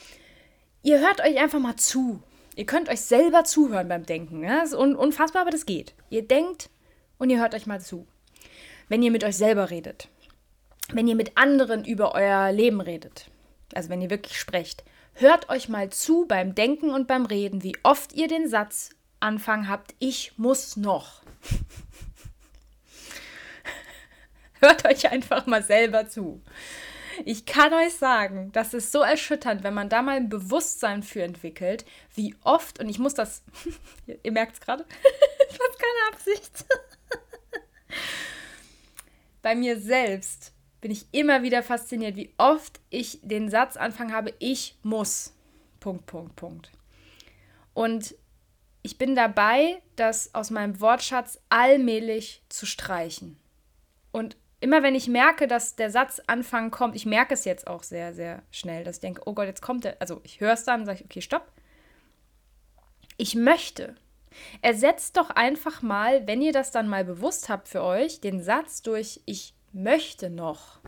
[0.83, 2.21] ihr hört euch einfach mal zu.
[2.55, 4.45] Ihr könnt euch selber zuhören beim Denken.
[4.45, 4.61] Ja?
[4.61, 5.95] Das ist un unfassbar, aber das geht.
[6.11, 6.71] Ihr denkt
[7.19, 8.07] und ihr hört euch mal zu.
[8.89, 10.09] Wenn ihr mit euch selber redet.
[10.93, 13.31] Wenn ihr mit anderen über euer Leben redet.
[13.75, 14.85] Also wenn ihr wirklich sprecht.
[15.15, 19.69] Hört euch mal zu beim Denken und beim Reden, wie oft ihr den Satz Anfang
[19.69, 21.23] habt, ich muss noch.
[24.61, 26.43] Hört euch einfach mal selber zu.
[27.25, 31.23] Ich kann euch sagen, das ist so erschütternd, wenn man da mal ein Bewusstsein für
[31.23, 33.43] entwickelt, wie oft, und ich muss das,
[34.23, 34.85] ihr merkt es gerade,
[35.51, 36.65] ich war keine Absicht.
[39.43, 44.35] Bei mir selbst bin ich immer wieder fasziniert, wie oft ich den Satz anfangen habe,
[44.39, 45.35] ich muss.
[45.81, 46.71] Punkt, Punkt, Punkt.
[47.75, 48.15] Und
[48.83, 53.39] ich bin dabei, das aus meinem Wortschatz allmählich zu streichen.
[54.11, 58.15] Und immer wenn ich merke, dass der Satzanfang kommt, ich merke es jetzt auch sehr,
[58.15, 60.87] sehr schnell, dass ich denke, oh Gott, jetzt kommt der, also ich höre es dann,
[60.87, 61.51] sage ich, okay, stopp.
[63.17, 63.97] Ich möchte.
[64.63, 68.83] Ersetzt doch einfach mal, wenn ihr das dann mal bewusst habt für euch, den Satz
[68.83, 70.79] durch ich möchte noch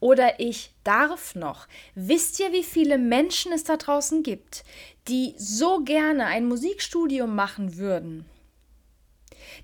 [0.00, 1.66] oder ich darf noch.
[1.94, 4.64] Wisst ihr, wie viele Menschen es da draußen gibt,
[5.08, 8.26] die so gerne ein Musikstudium machen würden?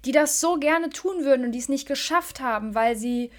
[0.04, 3.30] Die das so gerne tun würden und die es nicht geschafft haben, weil sie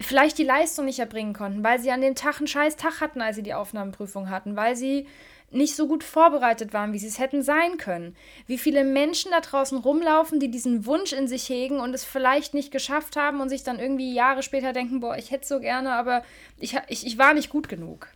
[0.00, 3.20] vielleicht die Leistung nicht erbringen konnten, weil sie an dem Tag einen scheiß Tag hatten,
[3.20, 5.06] als sie die Aufnahmeprüfung hatten, weil sie
[5.50, 8.16] nicht so gut vorbereitet waren, wie sie es hätten sein können.
[8.46, 12.54] Wie viele Menschen da draußen rumlaufen, die diesen Wunsch in sich hegen und es vielleicht
[12.54, 15.92] nicht geschafft haben und sich dann irgendwie Jahre später denken, boah, ich hätte so gerne,
[15.92, 16.24] aber
[16.58, 18.08] ich, ich, ich war nicht gut genug.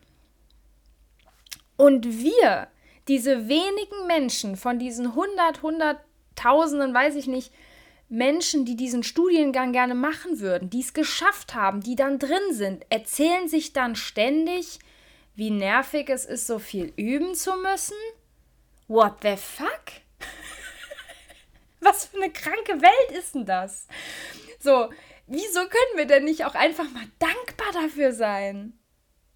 [1.76, 2.66] Und wir,
[3.06, 5.62] diese wenigen Menschen von diesen 100,
[6.40, 7.52] 100.000, weiß ich nicht,
[8.08, 12.86] Menschen, die diesen Studiengang gerne machen würden, die es geschafft haben, die dann drin sind,
[12.88, 14.78] erzählen sich dann ständig,
[15.34, 17.96] wie nervig es ist, so viel üben zu müssen?
[18.88, 19.84] What the fuck?
[21.80, 23.86] Was für eine kranke Welt ist denn das?
[24.58, 24.90] So,
[25.26, 28.78] wieso können wir denn nicht auch einfach mal dankbar dafür sein,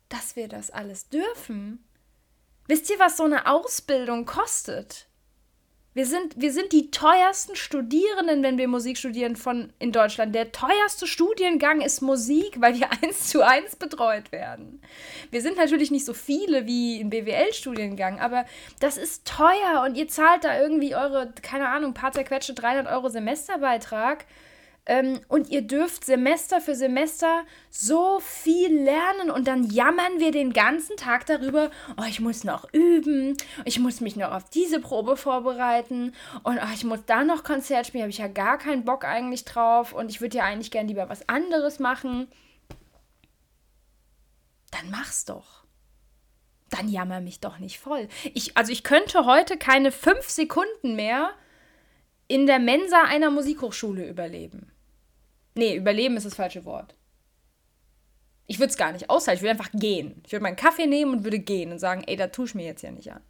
[0.09, 1.87] dass wir das alles dürfen?
[2.67, 5.09] Wisst ihr, was so eine Ausbildung kostet?
[5.95, 10.35] Wir sind, wir sind die teuersten Studierenden, wenn wir Musik studieren von in Deutschland.
[10.35, 14.81] Der teuerste Studiengang ist Musik, weil wir eins zu eins betreut werden.
[15.31, 18.47] Wir sind natürlich nicht so viele wie im BWL-Studiengang, aber
[18.81, 23.11] das ist teuer und ihr zahlt da irgendwie eure, keine Ahnung, paar zerquetschte 300 Euro
[23.11, 24.25] Semesterbeitrag
[24.85, 30.53] ähm, und ihr dürft Semester für Semester so viel lernen und dann jammern wir den
[30.53, 35.17] ganzen Tag darüber, oh, ich muss noch üben, ich muss mich noch auf diese Probe
[35.17, 39.05] vorbereiten und oh, ich muss da noch Konzert spielen, habe ich ja gar keinen Bock
[39.05, 42.27] eigentlich drauf und ich würde ja eigentlich gern lieber was anderes machen.
[44.73, 45.63] Dann mach's doch.
[46.71, 48.09] Dann jammer mich doch nicht voll.
[48.35, 51.31] Ich, also ich könnte heute keine fünf Sekunden mehr
[52.27, 54.72] in der Mensa einer Musikhochschule überleben.
[55.55, 56.95] Nee, überleben ist das falsche Wort.
[58.47, 59.39] Ich würde es gar nicht aushalten.
[59.39, 60.23] Ich würde einfach gehen.
[60.27, 62.67] Ich würde meinen Kaffee nehmen und würde gehen und sagen, ey, da tue ich mir
[62.67, 63.23] jetzt ja nicht an.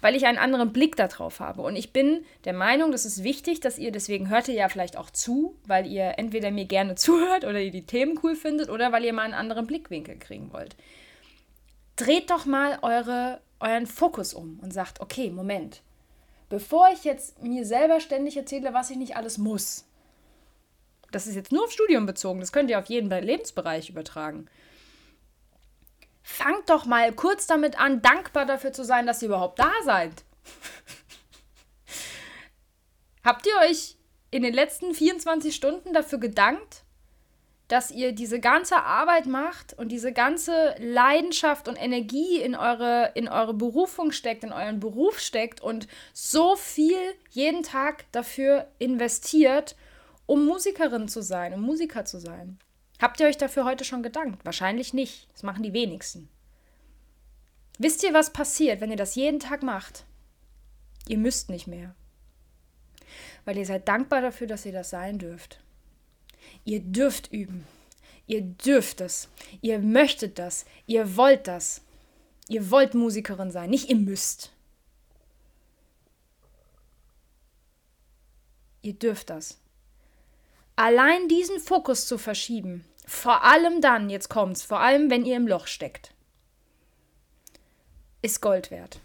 [0.00, 1.62] Weil ich einen anderen Blick darauf habe.
[1.62, 4.96] Und ich bin der Meinung, das ist wichtig, dass ihr, deswegen hört ihr ja vielleicht
[4.96, 8.90] auch zu, weil ihr entweder mir gerne zuhört oder ihr die Themen cool findet oder
[8.90, 10.76] weil ihr mal einen anderen Blickwinkel kriegen wollt.
[11.94, 15.82] Dreht doch mal eure, euren Fokus um und sagt, okay, Moment.
[16.48, 19.84] Bevor ich jetzt mir selber ständig erzähle, was ich nicht alles muss,
[21.12, 24.48] das ist jetzt nur auf Studium bezogen, das könnt ihr auf jeden Lebensbereich übertragen.
[26.22, 30.24] Fangt doch mal kurz damit an, dankbar dafür zu sein, dass ihr überhaupt da seid.
[33.24, 33.96] Habt ihr euch
[34.30, 36.82] in den letzten 24 Stunden dafür gedankt,
[37.68, 43.28] dass ihr diese ganze Arbeit macht und diese ganze Leidenschaft und Energie in eure, in
[43.28, 46.98] eure Berufung steckt, in euren Beruf steckt und so viel
[47.30, 49.74] jeden Tag dafür investiert,
[50.26, 52.58] um Musikerin zu sein, um Musiker zu sein.
[53.00, 54.44] Habt ihr euch dafür heute schon gedankt?
[54.44, 55.28] Wahrscheinlich nicht.
[55.32, 56.28] Das machen die wenigsten.
[57.78, 60.04] Wisst ihr, was passiert, wenn ihr das jeden Tag macht?
[61.06, 61.94] Ihr müsst nicht mehr.
[63.44, 65.60] Weil ihr seid dankbar dafür, dass ihr das sein dürft.
[66.64, 67.66] Ihr dürft üben.
[68.26, 69.28] Ihr dürft es.
[69.60, 70.64] Ihr möchtet das.
[70.86, 71.82] Ihr wollt das.
[72.48, 74.52] Ihr wollt Musikerin sein, nicht ihr müsst.
[78.82, 79.58] Ihr dürft das.
[80.78, 85.48] Allein diesen Fokus zu verschieben, vor allem dann, jetzt kommt's, vor allem wenn ihr im
[85.48, 86.12] Loch steckt,
[88.20, 89.00] ist Gold wert.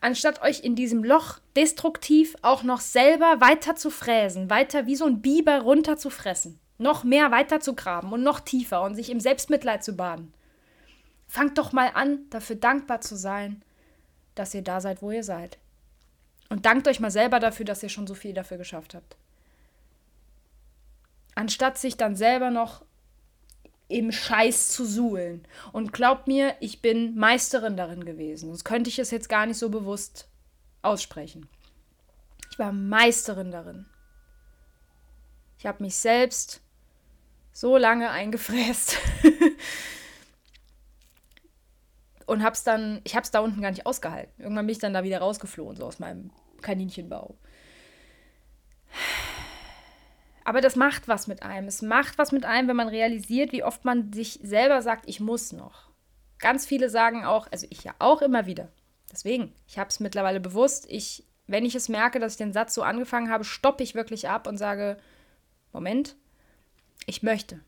[0.00, 5.04] Anstatt euch in diesem Loch destruktiv auch noch selber weiter zu fräsen, weiter wie so
[5.04, 9.08] ein Biber runter zu fressen, noch mehr weiter zu graben und noch tiefer und sich
[9.10, 10.34] im Selbstmitleid zu baden.
[11.28, 13.62] Fangt doch mal an, dafür dankbar zu sein,
[14.34, 15.58] dass ihr da seid, wo ihr seid.
[16.48, 19.16] Und dankt euch mal selber dafür, dass ihr schon so viel dafür geschafft habt
[21.34, 22.84] anstatt sich dann selber noch
[23.88, 25.46] im Scheiß zu suhlen.
[25.72, 28.48] Und glaubt mir, ich bin Meisterin darin gewesen.
[28.48, 30.28] Sonst könnte ich es jetzt gar nicht so bewusst
[30.80, 31.48] aussprechen.
[32.50, 33.86] Ich war Meisterin darin.
[35.58, 36.60] Ich habe mich selbst
[37.52, 38.96] so lange eingefräst
[42.26, 44.42] und hab's dann, ich hab's da unten gar nicht ausgehalten.
[44.42, 46.30] Irgendwann bin ich dann da wieder rausgeflohen, so aus meinem
[46.62, 47.36] Kaninchenbau.
[50.44, 51.68] Aber das macht was mit einem.
[51.68, 55.20] Es macht was mit einem, wenn man realisiert, wie oft man sich selber sagt, ich
[55.20, 55.90] muss noch.
[56.38, 58.68] Ganz viele sagen auch, also ich ja auch immer wieder.
[59.12, 60.86] Deswegen, ich habe es mittlerweile bewusst.
[60.88, 64.28] Ich, wenn ich es merke, dass ich den Satz so angefangen habe, stoppe ich wirklich
[64.28, 64.96] ab und sage,
[65.72, 66.16] Moment,
[67.06, 67.60] ich möchte.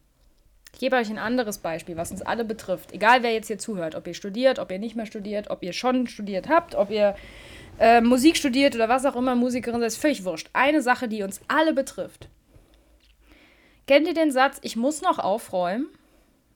[0.73, 2.93] Ich gebe euch ein anderes Beispiel, was uns alle betrifft.
[2.93, 5.73] Egal, wer jetzt hier zuhört, ob ihr studiert, ob ihr nicht mehr studiert, ob ihr
[5.73, 7.15] schon studiert habt, ob ihr
[7.79, 10.51] äh, Musik studiert oder was auch immer, Musikerin seid, ist völlig wurscht.
[10.53, 12.29] Eine Sache, die uns alle betrifft.
[13.87, 15.89] Kennt ihr den Satz, ich muss noch aufräumen?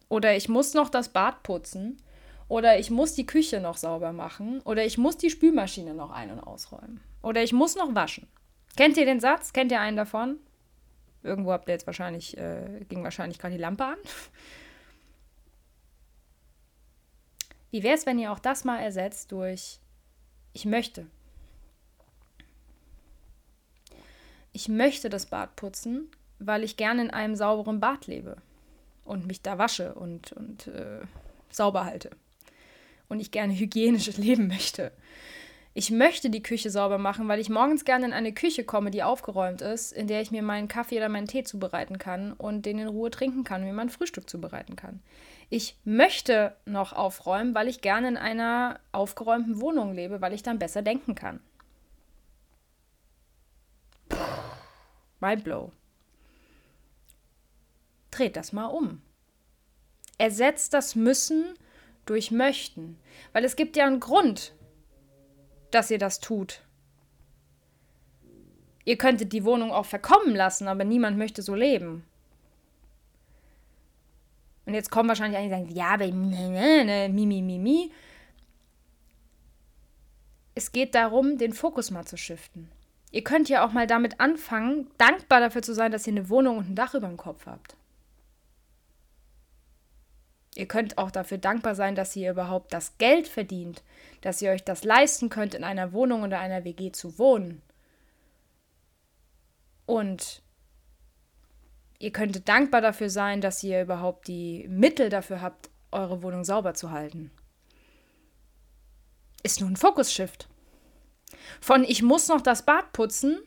[0.08, 2.00] Oder ich muss noch das Bad putzen?
[2.48, 4.60] Oder ich muss die Küche noch sauber machen?
[4.62, 7.00] Oder ich muss die Spülmaschine noch ein- und ausräumen?
[7.22, 8.26] Oder ich muss noch waschen?
[8.76, 9.52] Kennt ihr den Satz?
[9.52, 10.38] Kennt ihr einen davon?
[11.22, 13.98] Irgendwo habt ihr jetzt wahrscheinlich, äh, ging wahrscheinlich gerade die Lampe an.
[17.70, 19.80] Wie wäre es, wenn ihr auch das mal ersetzt durch
[20.54, 21.06] ich möchte?
[24.52, 28.36] Ich möchte das Bad putzen, weil ich gerne in einem sauberen Bad lebe
[29.04, 31.00] und mich da wasche und, und äh,
[31.50, 32.10] sauber halte.
[33.08, 34.92] Und ich gerne hygienisch leben möchte.
[35.74, 39.04] Ich möchte die Küche sauber machen, weil ich morgens gerne in eine Küche komme, die
[39.04, 42.78] aufgeräumt ist, in der ich mir meinen Kaffee oder meinen Tee zubereiten kann und den
[42.78, 45.00] in Ruhe trinken kann mir mein Frühstück zubereiten kann.
[45.50, 50.58] Ich möchte noch aufräumen, weil ich gerne in einer aufgeräumten Wohnung lebe, weil ich dann
[50.58, 51.40] besser denken kann.
[55.20, 55.72] Mindblow.
[58.18, 59.00] Dreht das mal um.
[60.18, 61.54] Ersetzt das Müssen
[62.04, 62.98] durch Möchten.
[63.32, 64.54] Weil es gibt ja einen Grund,
[65.70, 66.62] dass ihr das tut.
[68.84, 72.04] Ihr könntet die Wohnung auch verkommen lassen, aber niemand möchte so leben.
[74.66, 77.92] Und jetzt kommen wahrscheinlich einige, die sagen, ja, aber ne, ne, mi, mi.
[80.56, 82.68] Es geht darum, den Fokus mal zu shiften.
[83.12, 86.58] Ihr könnt ja auch mal damit anfangen, dankbar dafür zu sein, dass ihr eine Wohnung
[86.58, 87.77] und ein Dach über dem Kopf habt.
[90.58, 93.84] Ihr könnt auch dafür dankbar sein, dass ihr überhaupt das Geld verdient,
[94.22, 97.62] dass ihr euch das leisten könnt, in einer Wohnung oder einer WG zu wohnen.
[99.86, 100.42] Und
[102.00, 106.74] ihr könntet dankbar dafür sein, dass ihr überhaupt die Mittel dafür habt, eure Wohnung sauber
[106.74, 107.30] zu halten.
[109.44, 110.48] Ist nur ein Fokus-Shift.
[111.60, 113.38] Von ich muss noch das Bad putzen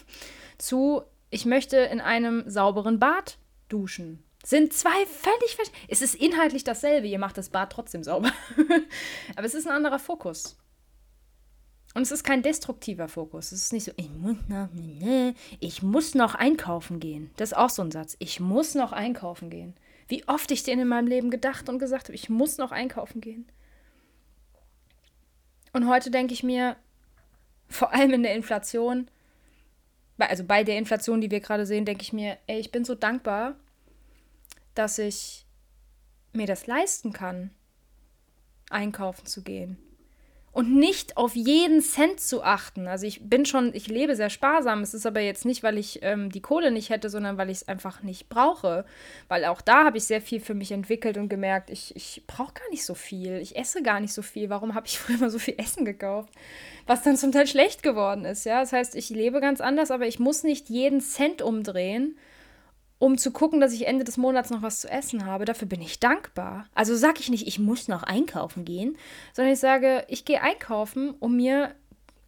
[0.56, 3.36] zu ich möchte in einem sauberen Bad
[3.68, 4.24] duschen.
[4.44, 5.84] Sind zwei völlig verschiedene.
[5.88, 8.30] Es ist inhaltlich dasselbe, ihr macht das Bad trotzdem sauber.
[9.36, 10.58] Aber es ist ein anderer Fokus.
[11.94, 13.52] Und es ist kein destruktiver Fokus.
[13.52, 14.68] Es ist nicht so, ich muss noch,
[15.60, 17.30] ich muss noch einkaufen gehen.
[17.36, 18.16] Das ist auch so ein Satz.
[18.18, 19.74] Ich muss noch einkaufen gehen.
[20.08, 23.22] Wie oft ich den in meinem Leben gedacht und gesagt habe, ich muss noch einkaufen
[23.22, 23.46] gehen.
[25.72, 26.76] Und heute denke ich mir,
[27.70, 29.08] vor allem in der Inflation,
[30.18, 32.94] also bei der Inflation, die wir gerade sehen, denke ich mir, ey, ich bin so
[32.94, 33.56] dankbar,
[34.74, 35.46] dass ich
[36.32, 37.50] mir das leisten kann,
[38.70, 39.78] einkaufen zu gehen.
[40.54, 42.86] Und nicht auf jeden Cent zu achten.
[42.86, 44.82] Also ich bin schon, ich lebe sehr sparsam.
[44.82, 47.56] Es ist aber jetzt nicht, weil ich ähm, die Kohle nicht hätte, sondern weil ich
[47.56, 48.84] es einfach nicht brauche.
[49.26, 52.52] Weil auch da habe ich sehr viel für mich entwickelt und gemerkt, ich, ich brauche
[52.52, 53.38] gar nicht so viel.
[53.38, 54.48] Ich esse gar nicht so viel.
[54.48, 56.32] Warum habe ich früher immer so viel Essen gekauft?
[56.86, 58.44] Was dann zum Teil schlecht geworden ist.
[58.44, 62.16] Ja, das heißt, ich lebe ganz anders, aber ich muss nicht jeden Cent umdrehen
[63.04, 65.44] um zu gucken, dass ich Ende des Monats noch was zu essen habe.
[65.44, 66.64] Dafür bin ich dankbar.
[66.74, 68.96] Also sage ich nicht, ich muss noch einkaufen gehen,
[69.34, 71.74] sondern ich sage, ich gehe einkaufen, um mir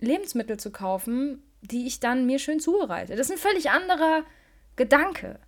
[0.01, 3.17] Lebensmittel zu kaufen, die ich dann mir schön zubereite.
[3.17, 4.25] Das ist ein völlig anderer
[4.77, 5.39] Gedanke.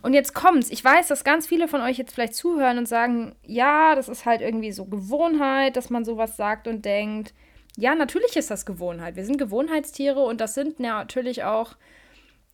[0.00, 0.70] Und jetzt kommt's.
[0.70, 4.24] Ich weiß, dass ganz viele von euch jetzt vielleicht zuhören und sagen, ja, das ist
[4.24, 7.34] halt irgendwie so Gewohnheit, dass man sowas sagt und denkt.
[7.76, 9.14] Ja, natürlich ist das Gewohnheit.
[9.14, 11.76] Wir sind Gewohnheitstiere und das sind natürlich auch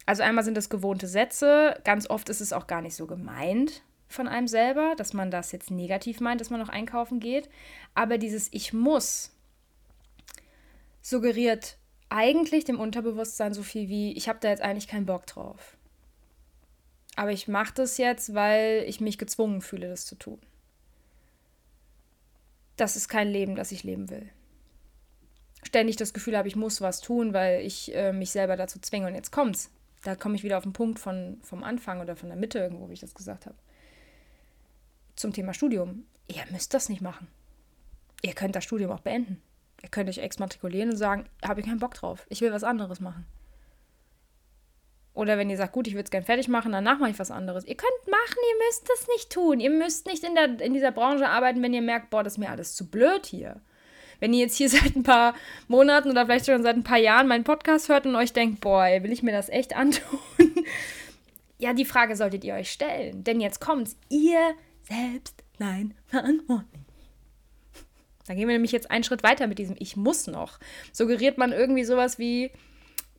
[0.06, 3.82] also einmal sind es gewohnte Sätze, ganz oft ist es auch gar nicht so gemeint
[4.06, 7.48] von einem selber, dass man das jetzt negativ meint, dass man noch einkaufen geht.
[7.94, 9.32] Aber dieses Ich muss
[11.00, 11.78] suggeriert
[12.10, 15.76] eigentlich dem Unterbewusstsein so viel wie, ich habe da jetzt eigentlich keinen Bock drauf.
[17.16, 20.38] Aber ich mache das jetzt, weil ich mich gezwungen fühle, das zu tun.
[22.76, 24.28] Das ist kein Leben, das ich leben will.
[25.62, 29.06] Ständig das Gefühl habe, ich muss was tun, weil ich äh, mich selber dazu zwinge.
[29.06, 29.70] Und jetzt kommt's
[30.04, 32.88] da komme ich wieder auf den Punkt von, vom Anfang oder von der Mitte irgendwo,
[32.88, 33.56] wie ich das gesagt habe.
[35.16, 36.06] Zum Thema Studium.
[36.28, 37.26] Ihr müsst das nicht machen.
[38.22, 39.42] Ihr könnt das Studium auch beenden.
[39.82, 42.26] Ihr könnt euch exmatrikulieren und sagen, habe ich keinen Bock drauf.
[42.28, 43.26] Ich will was anderes machen.
[45.14, 47.30] Oder wenn ihr sagt, gut, ich würde es gerne fertig machen, danach mache ich was
[47.30, 47.64] anderes.
[47.64, 49.60] Ihr könnt machen, ihr müsst das nicht tun.
[49.60, 52.38] Ihr müsst nicht in, der, in dieser Branche arbeiten, wenn ihr merkt, boah, das ist
[52.38, 53.60] mir alles zu blöd hier.
[54.24, 55.34] Wenn ihr jetzt hier seit ein paar
[55.68, 58.86] Monaten oder vielleicht schon seit ein paar Jahren meinen Podcast hört und euch denkt, boah,
[58.86, 60.18] ey, will ich mir das echt antun?
[61.58, 63.22] ja, die Frage solltet ihr euch stellen.
[63.22, 63.98] Denn jetzt kommt's.
[64.08, 66.80] Ihr selbst nein verantwortlich.
[68.26, 70.58] Da gehen wir nämlich jetzt einen Schritt weiter mit diesem Ich muss noch.
[70.90, 72.50] Suggeriert man irgendwie sowas wie,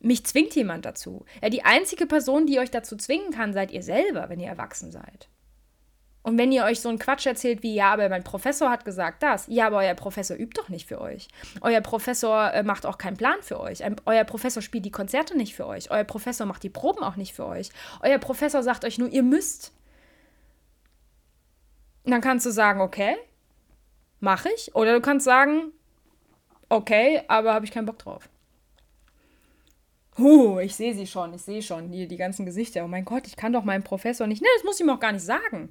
[0.00, 1.24] mich zwingt jemand dazu.
[1.40, 4.90] Ja, die einzige Person, die euch dazu zwingen kann, seid ihr selber, wenn ihr erwachsen
[4.90, 5.28] seid.
[6.26, 9.22] Und wenn ihr euch so einen Quatsch erzählt wie, ja, aber mein Professor hat gesagt
[9.22, 11.28] das, ja, aber euer Professor übt doch nicht für euch.
[11.60, 13.84] Euer Professor äh, macht auch keinen Plan für euch.
[13.84, 15.88] Ein, euer Professor spielt die Konzerte nicht für euch.
[15.92, 17.68] Euer Professor macht die Proben auch nicht für euch.
[18.00, 19.72] Euer Professor sagt euch nur, ihr müsst.
[22.02, 23.14] Dann kannst du sagen, okay,
[24.18, 24.74] mache ich.
[24.74, 25.70] Oder du kannst sagen,
[26.68, 28.28] okay, aber habe ich keinen Bock drauf.
[30.18, 32.84] Huh, ich sehe sie schon, ich sehe schon, hier die ganzen Gesichter.
[32.84, 34.42] Oh mein Gott, ich kann doch meinem Professor nicht.
[34.42, 35.70] Ne, das muss ich ihm auch gar nicht sagen.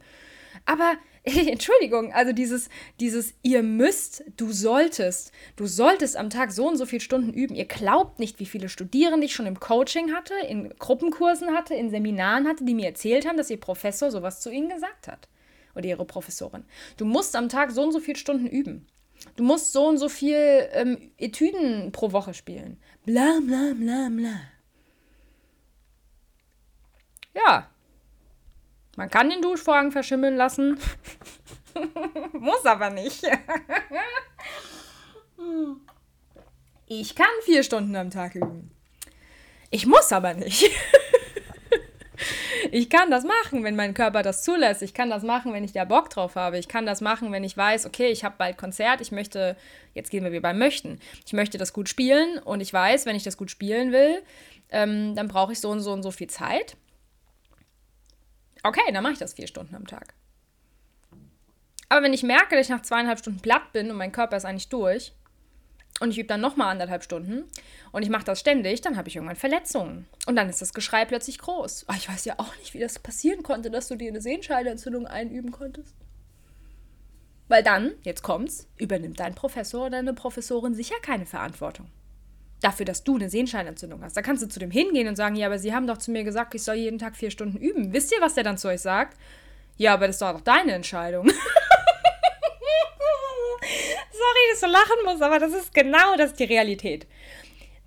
[0.66, 6.78] Aber, Entschuldigung, also dieses, dieses, ihr müsst, du solltest, du solltest am Tag so und
[6.78, 7.56] so viele Stunden üben.
[7.56, 11.90] Ihr glaubt nicht, wie viele Studierende ich schon im Coaching hatte, in Gruppenkursen hatte, in
[11.90, 15.28] Seminaren hatte, die mir erzählt haben, dass ihr Professor sowas zu ihnen gesagt hat.
[15.76, 16.64] Oder ihre Professorin.
[16.98, 18.88] Du musst am Tag so und so viele Stunden üben.
[19.36, 22.78] Du musst so und so viel ähm, Etüden pro Woche spielen.
[23.06, 24.40] Bla bla bla bla.
[27.34, 27.70] Ja.
[28.96, 30.80] Man kann den Duschvorhang verschimmeln lassen.
[32.34, 33.24] Muss aber nicht.
[36.88, 38.72] ich kann vier Stunden am Tag üben.
[39.72, 40.70] Ich muss aber nicht.
[42.72, 44.82] Ich kann das machen, wenn mein Körper das zulässt.
[44.82, 46.58] Ich kann das machen, wenn ich da Bock drauf habe.
[46.58, 49.56] Ich kann das machen, wenn ich weiß, okay, ich habe bald Konzert, ich möchte,
[49.94, 51.00] jetzt gehen wir wieder beim Möchten.
[51.26, 54.22] Ich möchte das gut spielen und ich weiß, wenn ich das gut spielen will,
[54.72, 56.76] ähm, dann brauche ich so und so und so viel Zeit.
[58.66, 60.16] Okay, dann mache ich das vier Stunden am Tag.
[61.88, 64.46] Aber wenn ich merke, dass ich nach zweieinhalb Stunden platt bin und mein Körper ist
[64.46, 65.14] eigentlich durch,
[66.00, 67.46] und ich übe dann nochmal anderthalb Stunden
[67.92, 70.08] und ich mache das ständig, dann habe ich irgendwann Verletzungen.
[70.26, 71.86] Und dann ist das Geschrei plötzlich groß.
[71.88, 75.06] Oh, ich weiß ja auch nicht, wie das passieren konnte, dass du dir eine Sehenscheidenentzündung
[75.06, 75.96] einüben konntest.
[77.48, 81.88] Weil dann, jetzt kommt's, übernimmt dein Professor oder deine Professorin sicher keine Verantwortung.
[82.62, 84.16] Dafür, dass du eine Sehenscheidenentzündung hast.
[84.16, 86.24] Da kannst du zu dem hingehen und sagen, ja, aber sie haben doch zu mir
[86.24, 87.94] gesagt, ich soll jeden Tag vier Stunden üben.
[87.94, 89.18] Wisst ihr, was der dann zu euch sagt?
[89.78, 91.30] Ja, aber das ist doch deine Entscheidung.
[94.26, 97.08] sorry, dass du lachen musst, aber das ist genau das die Realität.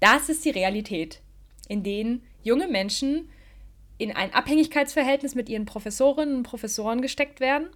[0.00, 1.20] Das ist die Realität,
[1.68, 3.30] in denen junge Menschen
[3.98, 7.68] in ein Abhängigkeitsverhältnis mit ihren Professorinnen und Professoren gesteckt werden,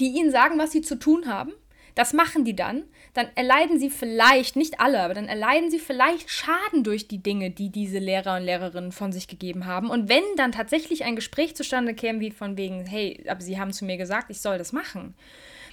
[0.00, 1.52] die ihnen sagen, was sie zu tun haben.
[1.94, 2.84] Das machen die dann.
[3.14, 7.50] Dann erleiden sie vielleicht, nicht alle, aber dann erleiden sie vielleicht Schaden durch die Dinge,
[7.50, 9.90] die diese Lehrer und Lehrerinnen von sich gegeben haben.
[9.90, 13.72] Und wenn dann tatsächlich ein Gespräch zustande käme, wie von wegen, hey, aber sie haben
[13.72, 15.14] zu mir gesagt, ich soll das machen,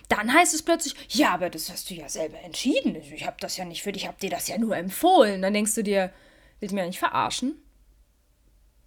[0.09, 2.95] dann heißt es plötzlich, ja, aber das hast du ja selber entschieden.
[2.95, 5.41] Ich habe das ja nicht für dich, ich habe dir das ja nur empfohlen.
[5.41, 6.11] Dann denkst du dir,
[6.59, 7.61] willst du mir ja nicht verarschen?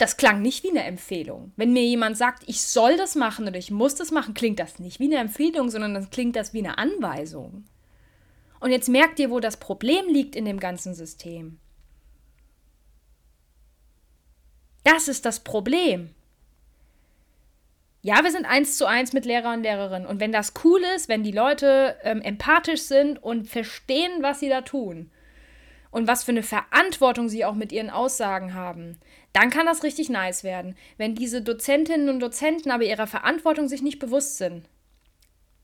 [0.03, 1.53] Das klang nicht wie eine Empfehlung.
[1.55, 4.81] Wenn mir jemand sagt, ich soll das machen oder ich muss das machen, klingt das
[4.81, 7.67] nicht wie eine Empfehlung, sondern dann klingt das wie eine Anweisung.
[8.59, 11.61] Und jetzt merkt ihr, wo das Problem liegt in dem ganzen System.
[14.83, 16.11] Das ist das Problem.
[18.01, 20.09] Ja, wir sind eins zu eins mit Lehrer und Lehrerinnen.
[20.09, 24.49] Und wenn das cool ist, wenn die Leute ähm, empathisch sind und verstehen, was sie
[24.49, 25.13] da tun
[25.93, 28.99] und was für eine Verantwortung sie auch mit ihren Aussagen haben,
[29.33, 30.75] dann kann das richtig nice werden.
[30.97, 34.69] Wenn diese Dozentinnen und Dozenten aber ihrer Verantwortung sich nicht bewusst sind,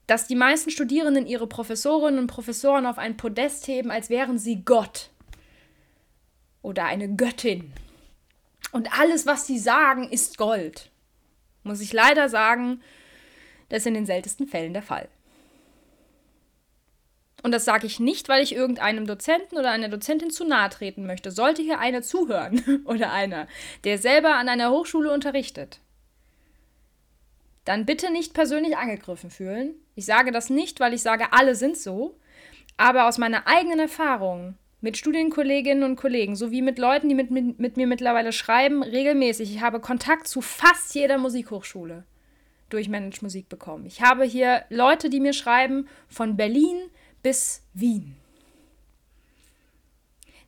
[0.07, 4.63] dass die meisten Studierenden ihre Professorinnen und Professoren auf ein Podest heben, als wären sie
[4.63, 5.09] Gott
[6.61, 7.73] oder eine Göttin.
[8.71, 10.89] Und alles, was sie sagen, ist Gold
[11.63, 12.81] muss ich leider sagen,
[13.69, 15.07] das ist in den seltensten Fällen der Fall.
[17.41, 21.05] Und das sage ich nicht, weil ich irgendeinem Dozenten oder einer Dozentin zu nahe treten
[21.05, 21.31] möchte.
[21.31, 23.47] Sollte hier einer zuhören oder einer,
[23.83, 25.79] der selber an einer Hochschule unterrichtet,
[27.65, 29.75] dann bitte nicht persönlich angegriffen fühlen.
[29.95, 32.15] Ich sage das nicht, weil ich sage, alle sind so,
[32.77, 37.59] aber aus meiner eigenen Erfahrung mit Studienkolleginnen und Kollegen sowie mit Leuten, die mit, mit,
[37.59, 39.53] mit, mir mittlerweile schreiben, regelmäßig.
[39.53, 42.05] Ich habe Kontakt zu fast jeder Musikhochschule
[42.69, 43.85] durch Manage Musik bekommen.
[43.85, 46.77] Ich habe hier Leute, die mir schreiben von Berlin
[47.21, 48.15] bis Wien.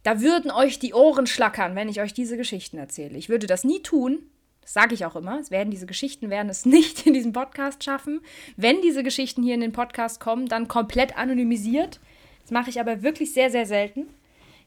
[0.03, 3.17] Da würden euch die Ohren schlackern, wenn ich euch diese Geschichten erzähle.
[3.17, 4.19] Ich würde das nie tun.
[4.61, 5.39] Das sage ich auch immer.
[5.39, 8.21] Es werden diese Geschichten werden es nicht in diesem Podcast schaffen.
[8.57, 11.99] Wenn diese Geschichten hier in den Podcast kommen, dann komplett anonymisiert.
[12.41, 14.07] Das mache ich aber wirklich sehr, sehr selten.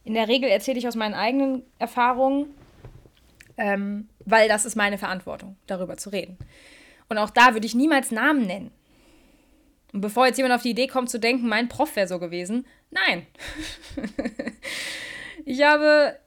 [0.05, 2.47] In der Regel erzähle ich aus meinen eigenen Erfahrungen,
[3.57, 6.37] ähm, weil das ist meine Verantwortung, darüber zu reden.
[7.09, 8.71] Und auch da würde ich niemals Namen nennen.
[9.95, 12.67] Und bevor jetzt jemand auf die Idee kommt zu denken, mein Prof wäre so gewesen,
[12.91, 13.29] nein.
[15.45, 16.19] ich habe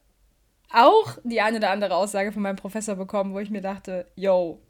[0.72, 4.62] auch die eine oder andere Aussage von meinem Professor bekommen, wo ich mir dachte, yo,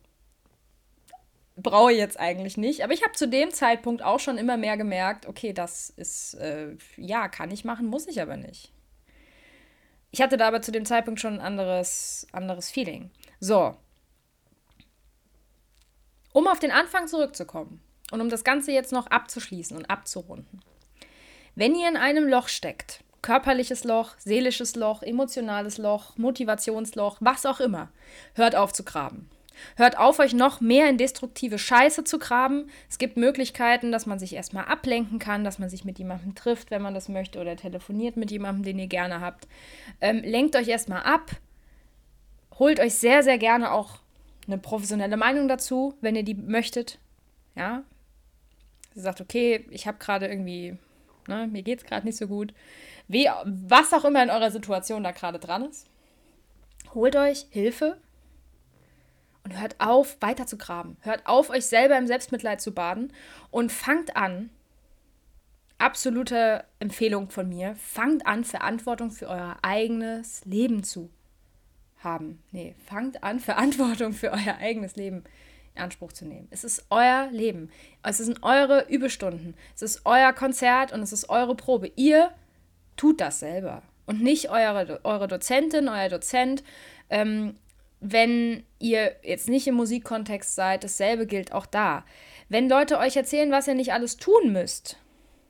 [1.55, 2.83] brauche ich jetzt eigentlich nicht.
[2.83, 6.75] Aber ich habe zu dem Zeitpunkt auch schon immer mehr gemerkt, okay, das ist, äh,
[6.95, 8.71] ja, kann ich machen, muss ich aber nicht.
[10.09, 13.11] Ich hatte da aber zu dem Zeitpunkt schon ein anderes, anderes Feeling.
[13.39, 13.77] So.
[16.33, 20.61] Um auf den Anfang zurückzukommen und um das Ganze jetzt noch abzuschließen und abzurunden.
[21.55, 27.59] Wenn ihr in einem Loch steckt, körperliches Loch, seelisches Loch, emotionales Loch, Motivationsloch, was auch
[27.59, 27.89] immer,
[28.35, 29.29] hört auf zu graben.
[29.75, 32.69] Hört auf, euch noch mehr in destruktive Scheiße zu graben.
[32.89, 36.71] Es gibt Möglichkeiten, dass man sich erstmal ablenken kann, dass man sich mit jemandem trifft,
[36.71, 39.47] wenn man das möchte, oder telefoniert mit jemandem, den ihr gerne habt.
[39.99, 41.31] Ähm, lenkt euch erstmal ab.
[42.59, 43.99] Holt euch sehr, sehr gerne auch
[44.45, 46.99] eine professionelle Meinung dazu, wenn ihr die möchtet.
[47.55, 47.83] Ja.
[48.97, 50.75] Sie sagt, okay, ich habe gerade irgendwie,
[51.27, 52.51] ne, mir geht es gerade nicht so gut.
[53.07, 55.85] Wie, was auch immer in eurer Situation da gerade dran ist.
[56.95, 57.97] Holt euch Hilfe
[59.43, 60.97] und hört auf, weiter zu graben.
[61.01, 63.13] Hört auf, euch selber im Selbstmitleid zu baden
[63.51, 64.49] und fangt an,
[65.77, 71.11] absolute Empfehlung von mir, fangt an, Verantwortung für euer eigenes Leben zu
[71.99, 72.41] haben.
[72.51, 75.23] Nee, fangt an, Verantwortung für euer eigenes Leben
[75.77, 76.47] Anspruch zu nehmen.
[76.51, 77.69] Es ist euer Leben.
[78.03, 79.55] Es sind eure Überstunden.
[79.75, 81.91] Es ist euer Konzert und es ist eure Probe.
[81.95, 82.31] Ihr
[82.95, 86.63] tut das selber und nicht eure, eure Dozentin, euer Dozent.
[87.09, 87.55] Ähm,
[87.99, 92.05] wenn ihr jetzt nicht im Musikkontext seid, dasselbe gilt auch da.
[92.49, 94.97] Wenn Leute euch erzählen, was ihr nicht alles tun müsst,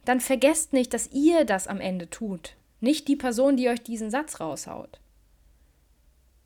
[0.05, 2.55] dann vergesst nicht, dass ihr das am Ende tut.
[2.79, 4.99] Nicht die Person, die euch diesen Satz raushaut.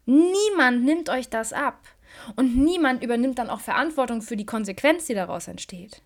[0.06, 1.80] Niemand nimmt euch das ab.
[2.36, 6.02] Und niemand übernimmt dann auch Verantwortung für die Konsequenz, die daraus entsteht.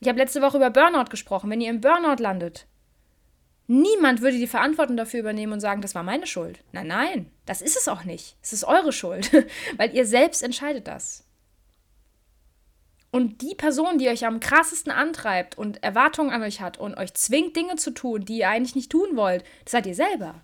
[0.00, 1.50] Ich habe letzte Woche über Burnout gesprochen.
[1.50, 2.66] Wenn ihr im Burnout landet,
[3.66, 6.58] niemand würde die Verantwortung dafür übernehmen und sagen, das war meine Schuld.
[6.72, 8.36] Nein, nein, das ist es auch nicht.
[8.42, 9.30] Es ist eure Schuld,
[9.76, 11.24] weil ihr selbst entscheidet das.
[13.12, 17.12] Und die Person, die euch am krassesten antreibt und Erwartungen an euch hat und euch
[17.12, 20.40] zwingt, Dinge zu tun, die ihr eigentlich nicht tun wollt, das seid ihr selber.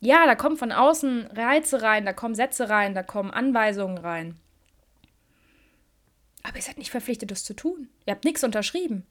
[0.00, 4.36] Ja, da kommen von außen Reize rein, da kommen Sätze rein, da kommen Anweisungen rein.
[6.42, 7.88] Aber ihr seid nicht verpflichtet, das zu tun.
[8.06, 9.04] Ihr habt nichts unterschrieben.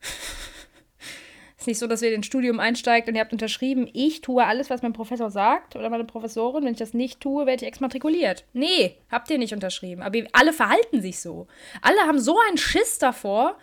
[1.58, 4.46] ist nicht so, dass ihr in ein Studium einsteigt und ihr habt unterschrieben, ich tue
[4.46, 6.64] alles, was mein Professor sagt oder meine Professorin.
[6.64, 8.44] Wenn ich das nicht tue, werde ich exmatrikuliert.
[8.52, 10.02] Nee, habt ihr nicht unterschrieben.
[10.02, 11.48] Aber alle verhalten sich so.
[11.82, 13.58] Alle haben so einen Schiss davor,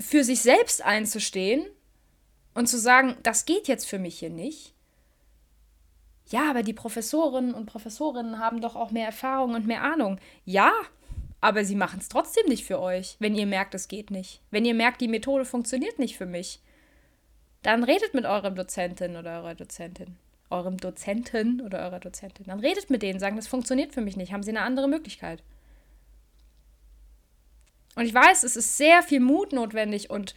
[0.00, 1.64] für sich selbst einzustehen
[2.54, 4.71] und zu sagen, das geht jetzt für mich hier nicht
[6.32, 10.18] ja, aber die Professorinnen und Professorinnen haben doch auch mehr Erfahrung und mehr Ahnung.
[10.44, 10.72] Ja,
[11.42, 14.40] aber sie machen es trotzdem nicht für euch, wenn ihr merkt, es geht nicht.
[14.50, 16.60] Wenn ihr merkt, die Methode funktioniert nicht für mich.
[17.62, 20.16] Dann redet mit eurem Dozentin oder eurer Dozentin.
[20.48, 22.46] Eurem Dozenten oder eurer Dozentin.
[22.46, 24.32] Dann redet mit denen, sagen, das funktioniert für mich nicht.
[24.32, 25.42] Haben sie eine andere Möglichkeit?
[27.94, 30.34] Und ich weiß, es ist sehr viel Mut notwendig und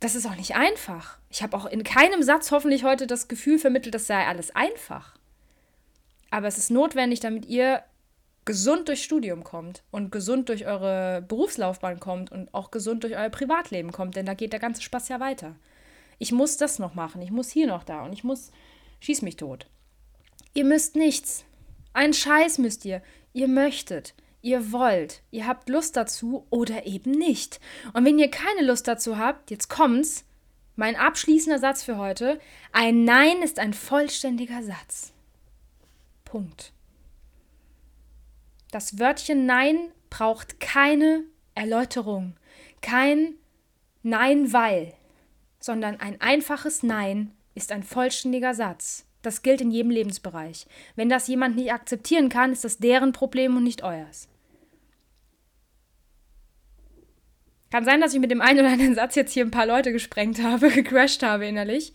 [0.00, 1.18] das ist auch nicht einfach.
[1.30, 5.16] Ich habe auch in keinem Satz hoffentlich heute das Gefühl vermittelt, das sei alles einfach.
[6.30, 7.82] Aber es ist notwendig, damit ihr
[8.44, 13.28] gesund durchs Studium kommt und gesund durch eure Berufslaufbahn kommt und auch gesund durch euer
[13.28, 15.54] Privatleben kommt, denn da geht der ganze Spaß ja weiter.
[16.18, 18.50] Ich muss das noch machen, ich muss hier noch da und ich muss
[19.00, 19.66] schieß mich tot.
[20.54, 21.44] Ihr müsst nichts.
[21.92, 23.02] Einen Scheiß müsst ihr.
[23.32, 25.22] Ihr möchtet ihr wollt.
[25.30, 27.60] Ihr habt Lust dazu oder eben nicht.
[27.92, 30.24] Und wenn ihr keine Lust dazu habt, jetzt kommt's,
[30.76, 32.40] mein abschließender Satz für heute,
[32.72, 35.12] ein Nein ist ein vollständiger Satz.
[36.24, 36.72] Punkt.
[38.70, 41.24] Das Wörtchen Nein braucht keine
[41.54, 42.36] Erläuterung,
[42.80, 43.34] kein
[44.02, 44.94] Nein weil,
[45.58, 49.07] sondern ein einfaches Nein ist ein vollständiger Satz.
[49.22, 50.66] Das gilt in jedem Lebensbereich.
[50.96, 54.28] Wenn das jemand nicht akzeptieren kann, ist das deren Problem und nicht euers.
[57.70, 59.92] Kann sein, dass ich mit dem einen oder anderen Satz jetzt hier ein paar Leute
[59.92, 61.92] gesprengt habe, gecrashed habe innerlich.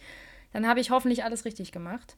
[0.52, 2.16] Dann habe ich hoffentlich alles richtig gemacht.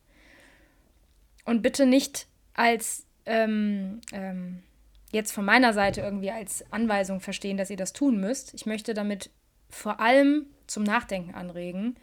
[1.45, 4.63] Und bitte nicht als ähm, ähm,
[5.11, 8.53] jetzt von meiner Seite irgendwie als Anweisung verstehen, dass ihr das tun müsst.
[8.53, 9.29] Ich möchte damit
[9.69, 11.95] vor allem zum Nachdenken anregen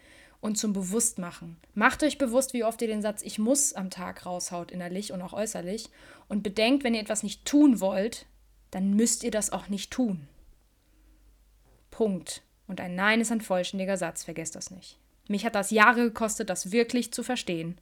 [0.42, 1.56] und zum Bewusstmachen.
[1.72, 5.22] Macht euch bewusst, wie oft ihr den Satz Ich muss am Tag raushaut, innerlich und
[5.22, 5.88] auch äußerlich.
[6.28, 8.26] Und bedenkt, wenn ihr etwas nicht tun wollt,
[8.72, 10.26] dann müsst ihr das auch nicht tun.
[11.92, 12.42] Punkt.
[12.66, 14.98] Und ein Nein ist ein vollständiger Satz, vergesst das nicht.
[15.28, 17.78] Mich hat das Jahre gekostet, das wirklich zu verstehen.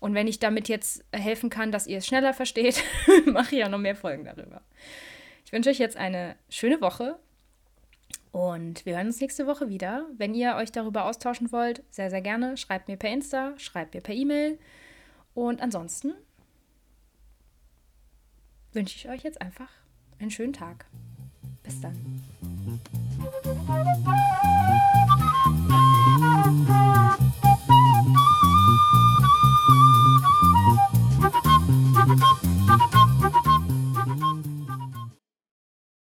[0.00, 2.82] Und wenn ich damit jetzt helfen kann, dass ihr es schneller versteht,
[3.26, 4.62] mache ich ja noch mehr Folgen darüber.
[5.46, 7.20] Ich wünsche euch jetzt eine schöne Woche
[8.34, 10.08] und wir hören uns nächste Woche wieder.
[10.16, 12.56] Wenn ihr euch darüber austauschen wollt, sehr, sehr gerne.
[12.56, 14.58] Schreibt mir per Insta, schreibt mir per E-Mail.
[15.34, 16.14] Und ansonsten
[18.72, 19.70] wünsche ich euch jetzt einfach
[20.18, 20.86] einen schönen Tag.
[21.62, 21.94] Bis dann.